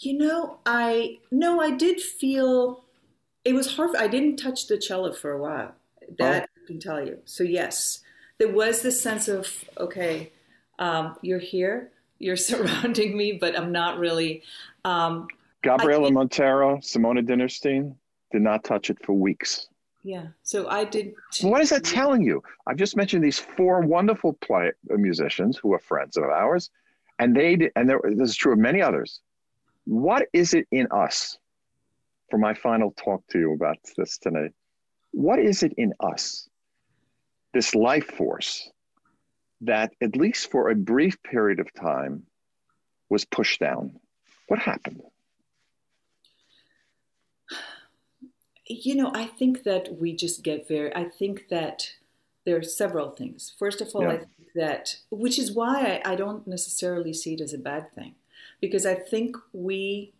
You 0.00 0.16
know, 0.16 0.58
I 0.64 1.18
no, 1.32 1.60
I 1.60 1.72
did 1.72 2.00
feel 2.00 2.84
it 3.44 3.52
was 3.52 3.74
hard. 3.74 3.96
I 3.96 4.06
didn't 4.06 4.36
touch 4.36 4.68
the 4.68 4.78
cello 4.78 5.12
for 5.12 5.32
a 5.32 5.40
while. 5.40 5.74
That 6.18 6.42
oh. 6.42 6.62
I 6.62 6.66
can 6.66 6.78
tell 6.78 7.04
you. 7.04 7.18
So 7.24 7.42
yes, 7.42 8.00
there 8.38 8.52
was 8.52 8.82
this 8.82 9.00
sense 9.00 9.26
of 9.26 9.48
okay, 9.76 10.32
um, 10.78 11.16
you're 11.22 11.40
here, 11.40 11.90
you're 12.18 12.36
surrounding 12.50 13.16
me, 13.16 13.32
but 13.32 13.58
I'm 13.58 13.72
not 13.72 13.98
really. 13.98 14.42
Um, 14.84 15.26
Gabriela 15.62 16.12
Montero, 16.12 16.78
Simone 16.80 17.26
Dinnerstein 17.26 17.96
did 18.30 18.42
not 18.42 18.62
touch 18.62 18.90
it 18.90 19.04
for 19.04 19.14
weeks. 19.14 19.68
Yeah, 20.04 20.28
so 20.44 20.68
I 20.68 20.84
did. 20.84 21.12
What 21.42 21.60
is 21.60 21.70
that 21.70 21.82
telling 21.82 22.22
you? 22.22 22.40
I've 22.68 22.76
just 22.76 22.96
mentioned 22.96 23.24
these 23.24 23.40
four 23.40 23.80
wonderful 23.80 24.34
play 24.34 24.70
musicians 24.88 25.58
who 25.58 25.72
are 25.72 25.80
friends 25.80 26.16
of 26.16 26.22
ours, 26.22 26.70
and 27.18 27.34
they 27.34 27.56
did, 27.56 27.72
and 27.74 27.88
there, 27.90 28.00
this 28.04 28.30
is 28.30 28.36
true 28.36 28.52
of 28.52 28.60
many 28.60 28.80
others 28.80 29.20
what 29.88 30.28
is 30.34 30.52
it 30.52 30.66
in 30.70 30.86
us? 30.90 31.38
For 32.30 32.36
my 32.36 32.52
final 32.52 32.90
talk 32.92 33.26
to 33.30 33.38
you 33.38 33.54
about 33.54 33.78
this 33.96 34.18
today, 34.18 34.50
what 35.12 35.38
is 35.38 35.62
it 35.62 35.72
in 35.78 35.94
us, 35.98 36.46
this 37.54 37.74
life 37.74 38.06
force, 38.06 38.70
that 39.62 39.94
at 40.02 40.14
least 40.14 40.50
for 40.50 40.68
a 40.68 40.74
brief 40.74 41.22
period 41.22 41.58
of 41.58 41.72
time 41.72 42.24
was 43.08 43.24
pushed 43.24 43.60
down? 43.60 43.98
What 44.48 44.58
happened? 44.58 45.00
you 48.68 48.94
know, 48.94 49.10
I 49.14 49.24
think 49.24 49.62
that 49.64 49.98
we 49.98 50.14
just 50.14 50.42
get 50.42 50.68
very, 50.68 50.94
I 50.94 51.04
think 51.04 51.48
that 51.48 51.90
there 52.44 52.56
are 52.56 52.62
several 52.62 53.10
things. 53.10 53.54
First 53.58 53.80
of 53.80 53.88
all, 53.94 54.02
yeah. 54.02 54.10
I 54.10 54.16
think 54.18 54.52
that, 54.54 54.96
which 55.10 55.38
is 55.38 55.52
why 55.52 56.02
I, 56.04 56.12
I 56.12 56.14
don't 56.14 56.46
necessarily 56.46 57.12
see 57.12 57.34
it 57.34 57.40
as 57.40 57.54
a 57.54 57.58
bad 57.58 57.92
thing, 57.94 58.14
because 58.60 58.86
I 58.86 58.94
think 58.94 59.36
we 59.52 60.12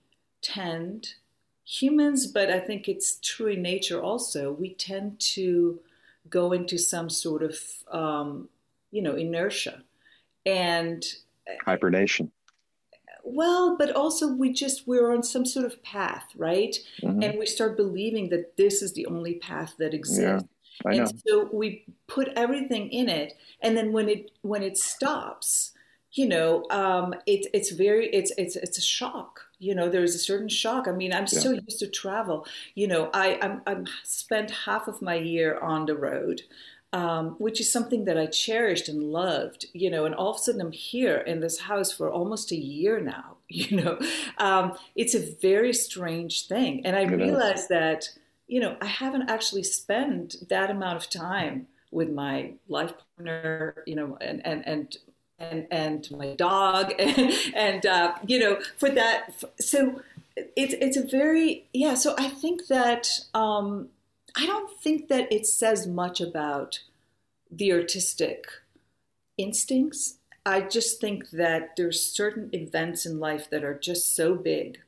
tend, 0.42 1.14
humans, 1.64 2.26
but 2.26 2.50
I 2.50 2.60
think 2.60 2.88
it's 2.88 3.18
true 3.20 3.48
in 3.48 3.62
nature 3.62 4.00
also, 4.00 4.52
we 4.52 4.74
tend 4.74 5.20
to 5.20 5.80
go 6.30 6.52
into 6.52 6.78
some 6.78 7.10
sort 7.10 7.42
of, 7.42 7.58
um, 7.90 8.48
you 8.90 9.02
know, 9.02 9.14
inertia. 9.14 9.82
And 10.46 11.04
hibernation 11.64 12.30
well 13.28 13.76
but 13.76 13.90
also 13.94 14.28
we 14.32 14.52
just 14.52 14.86
we're 14.86 15.12
on 15.12 15.22
some 15.22 15.44
sort 15.44 15.66
of 15.66 15.82
path 15.82 16.30
right 16.36 16.76
mm-hmm. 17.02 17.22
and 17.22 17.38
we 17.38 17.46
start 17.46 17.76
believing 17.76 18.28
that 18.30 18.56
this 18.56 18.82
is 18.82 18.92
the 18.94 19.06
only 19.06 19.34
path 19.34 19.74
that 19.78 19.94
exists 19.94 20.48
yeah, 20.84 20.90
and 20.90 21.00
know. 21.00 21.10
so 21.26 21.48
we 21.52 21.84
put 22.06 22.28
everything 22.36 22.88
in 22.90 23.08
it 23.08 23.34
and 23.62 23.76
then 23.76 23.92
when 23.92 24.08
it 24.08 24.30
when 24.42 24.62
it 24.62 24.76
stops 24.76 25.72
you 26.12 26.26
know 26.26 26.64
um, 26.70 27.14
it, 27.26 27.46
it's 27.52 27.70
very 27.70 28.08
it's 28.08 28.32
it's 28.38 28.56
it's 28.56 28.78
a 28.78 28.82
shock 28.82 29.40
you 29.58 29.74
know 29.74 29.88
there's 29.88 30.14
a 30.14 30.18
certain 30.18 30.48
shock 30.48 30.86
i 30.88 30.92
mean 30.92 31.12
i'm 31.12 31.26
yeah. 31.32 31.40
so 31.40 31.50
used 31.50 31.78
to 31.78 31.86
travel 31.86 32.46
you 32.74 32.86
know 32.86 33.10
i 33.12 33.38
i'm, 33.42 33.60
I'm 33.66 33.86
spent 34.04 34.50
half 34.50 34.88
of 34.88 35.02
my 35.02 35.16
year 35.16 35.58
on 35.58 35.86
the 35.86 35.96
road 35.96 36.42
um, 36.92 37.36
which 37.38 37.60
is 37.60 37.70
something 37.70 38.04
that 38.06 38.16
I 38.16 38.26
cherished 38.26 38.88
and 38.88 39.02
loved, 39.02 39.66
you 39.74 39.90
know, 39.90 40.06
and 40.06 40.14
all 40.14 40.30
of 40.30 40.36
a 40.36 40.38
sudden 40.38 40.60
I'm 40.60 40.72
here 40.72 41.18
in 41.18 41.40
this 41.40 41.60
house 41.60 41.92
for 41.92 42.10
almost 42.10 42.50
a 42.50 42.56
year 42.56 43.00
now, 43.00 43.36
you 43.48 43.76
know. 43.82 43.98
Um, 44.38 44.72
it's 44.94 45.14
a 45.14 45.36
very 45.40 45.74
strange 45.74 46.46
thing. 46.46 46.86
And 46.86 46.96
I 46.96 47.02
it 47.02 47.08
realized 47.08 47.64
is. 47.64 47.68
that, 47.68 48.08
you 48.46 48.60
know, 48.60 48.76
I 48.80 48.86
haven't 48.86 49.28
actually 49.28 49.64
spent 49.64 50.36
that 50.48 50.70
amount 50.70 50.96
of 50.96 51.10
time 51.10 51.66
with 51.90 52.10
my 52.10 52.54
life 52.68 52.94
partner, 53.16 53.82
you 53.86 53.94
know, 53.94 54.16
and, 54.20 54.46
and, 54.46 54.66
and, 54.66 54.96
and, 55.38 55.66
and 55.70 56.10
my 56.10 56.34
dog 56.34 56.92
and, 56.98 57.32
and 57.54 57.86
uh, 57.86 58.14
you 58.26 58.38
know, 58.38 58.58
for 58.76 58.90
that. 58.90 59.44
So 59.60 60.02
it's, 60.36 60.74
it's 60.74 60.96
a 60.96 61.06
very, 61.06 61.66
yeah. 61.72 61.94
So 61.94 62.14
I 62.18 62.28
think 62.28 62.66
that, 62.66 63.08
um, 63.34 63.88
I 64.36 64.46
don't 64.46 64.70
think 64.80 65.08
that 65.08 65.32
it 65.32 65.46
says 65.46 65.86
much 65.86 66.20
about 66.20 66.80
the 67.50 67.72
artistic 67.72 68.46
instincts. 69.36 70.18
I 70.44 70.60
just 70.62 71.00
think 71.00 71.30
that 71.30 71.76
there's 71.76 72.04
certain 72.04 72.50
events 72.52 73.04
in 73.06 73.18
life 73.18 73.50
that 73.50 73.64
are 73.64 73.78
just 73.78 74.14
so 74.14 74.34
big 74.34 74.78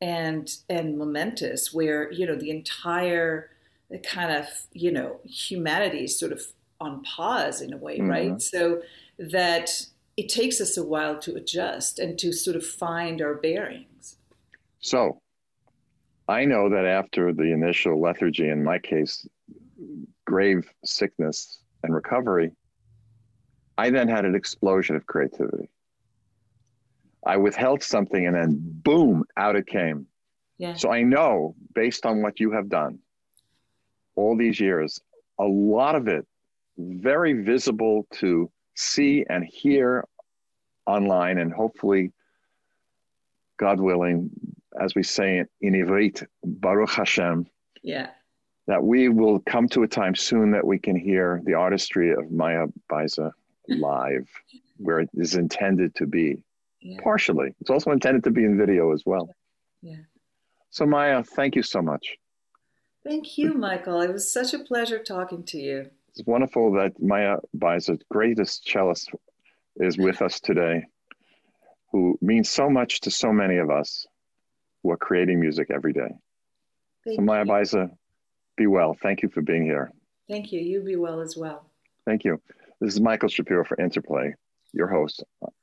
and 0.00 0.56
and 0.68 0.96
momentous 0.96 1.72
where 1.72 2.10
you 2.12 2.26
know 2.26 2.36
the 2.36 2.50
entire 2.50 3.50
the 3.90 3.98
kind 3.98 4.30
of 4.30 4.46
you 4.72 4.92
know 4.92 5.18
humanity 5.24 6.04
is 6.04 6.18
sort 6.18 6.30
of 6.30 6.42
on 6.80 7.02
pause 7.02 7.60
in 7.60 7.72
a 7.72 7.76
way 7.76 7.98
mm-hmm. 7.98 8.08
right 8.08 8.42
so 8.42 8.80
that 9.18 9.70
it 10.16 10.28
takes 10.28 10.60
us 10.60 10.76
a 10.76 10.84
while 10.84 11.18
to 11.20 11.36
adjust 11.36 11.98
and 11.98 12.18
to 12.18 12.32
sort 12.32 12.56
of 12.56 12.66
find 12.66 13.20
our 13.22 13.34
bearings 13.34 13.88
so 14.80 15.20
I 16.28 16.44
know 16.44 16.68
that 16.70 16.84
after 16.84 17.32
the 17.32 17.52
initial 17.52 18.00
lethargy, 18.00 18.48
in 18.48 18.62
my 18.62 18.78
case, 18.78 19.26
grave 20.26 20.70
sickness 20.84 21.58
and 21.82 21.94
recovery, 21.94 22.52
I 23.76 23.90
then 23.90 24.08
had 24.08 24.24
an 24.24 24.34
explosion 24.34 24.96
of 24.96 25.06
creativity. 25.06 25.70
I 27.26 27.36
withheld 27.36 27.82
something 27.82 28.26
and 28.26 28.34
then 28.34 28.58
boom, 28.60 29.24
out 29.36 29.56
it 29.56 29.66
came. 29.66 30.06
Yeah. 30.58 30.74
So 30.74 30.90
I 30.92 31.02
know 31.02 31.54
based 31.74 32.06
on 32.06 32.22
what 32.22 32.40
you 32.40 32.52
have 32.52 32.68
done 32.68 32.98
all 34.16 34.36
these 34.36 34.58
years, 34.58 35.00
a 35.38 35.44
lot 35.44 35.94
of 35.94 36.08
it 36.08 36.26
very 36.76 37.32
visible 37.32 38.06
to 38.12 38.50
see 38.78 39.24
and 39.28 39.44
hear 39.44 40.04
online 40.86 41.38
and 41.38 41.52
hopefully 41.52 42.12
God 43.58 43.80
willing, 43.80 44.30
as 44.80 44.94
we 44.94 45.02
say 45.02 45.44
in 45.60 45.72
Ivrit, 45.74 46.24
Baruch 46.44 46.90
Hashem. 46.90 47.46
Yeah. 47.82 48.10
That 48.68 48.84
we 48.84 49.08
will 49.08 49.40
come 49.40 49.68
to 49.70 49.82
a 49.82 49.88
time 49.88 50.14
soon 50.14 50.52
that 50.52 50.66
we 50.66 50.78
can 50.78 50.94
hear 50.94 51.42
the 51.44 51.54
artistry 51.54 52.12
of 52.12 52.30
Maya 52.30 52.66
Beiser 52.90 53.32
live, 53.66 54.28
where 54.76 55.00
it 55.00 55.10
is 55.14 55.34
intended 55.34 55.94
to 55.96 56.06
be. 56.06 56.42
Yeah. 56.80 56.98
Partially. 57.02 57.54
It's 57.60 57.70
also 57.70 57.90
intended 57.90 58.22
to 58.24 58.30
be 58.30 58.44
in 58.44 58.56
video 58.56 58.92
as 58.92 59.02
well. 59.04 59.34
Yeah. 59.82 59.96
So, 60.70 60.86
Maya, 60.86 61.24
thank 61.24 61.56
you 61.56 61.62
so 61.62 61.82
much. 61.82 62.16
Thank 63.02 63.38
you, 63.38 63.54
Michael. 63.54 64.00
It 64.02 64.12
was 64.12 64.30
such 64.30 64.54
a 64.54 64.58
pleasure 64.58 65.02
talking 65.02 65.42
to 65.44 65.58
you. 65.58 65.90
It's 66.18 66.26
wonderful 66.26 66.72
that 66.72 67.00
Maya 67.00 67.36
Beiser, 67.56 67.96
greatest 68.10 68.66
cellist, 68.66 69.14
is 69.76 69.96
with 69.96 70.20
us 70.20 70.40
today, 70.40 70.86
who 71.92 72.18
means 72.20 72.50
so 72.50 72.68
much 72.68 73.02
to 73.02 73.10
so 73.12 73.32
many 73.32 73.58
of 73.58 73.70
us 73.70 74.04
who 74.82 74.90
are 74.90 74.96
creating 74.96 75.38
music 75.38 75.68
every 75.72 75.92
day. 75.92 76.08
Thank 77.04 77.18
so 77.18 77.22
Maya 77.22 77.44
Beiser, 77.44 77.90
be 78.56 78.66
well. 78.66 78.96
Thank 79.00 79.22
you 79.22 79.28
for 79.28 79.42
being 79.42 79.62
here. 79.62 79.92
Thank 80.28 80.50
you. 80.50 80.58
You 80.58 80.80
be 80.80 80.96
well 80.96 81.20
as 81.20 81.36
well. 81.36 81.70
Thank 82.04 82.24
you. 82.24 82.42
This 82.80 82.94
is 82.94 83.00
Michael 83.00 83.28
Shapiro 83.28 83.64
for 83.64 83.80
Interplay, 83.80 84.34
your 84.72 84.88
host, 84.88 85.22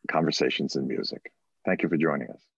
Conversations 0.10 0.78
in 0.78 0.88
Music. 0.88 1.34
Thank 1.65 1.84
you 1.84 1.89
for 1.89 1.98
joining 1.98 2.30
us. 2.30 2.55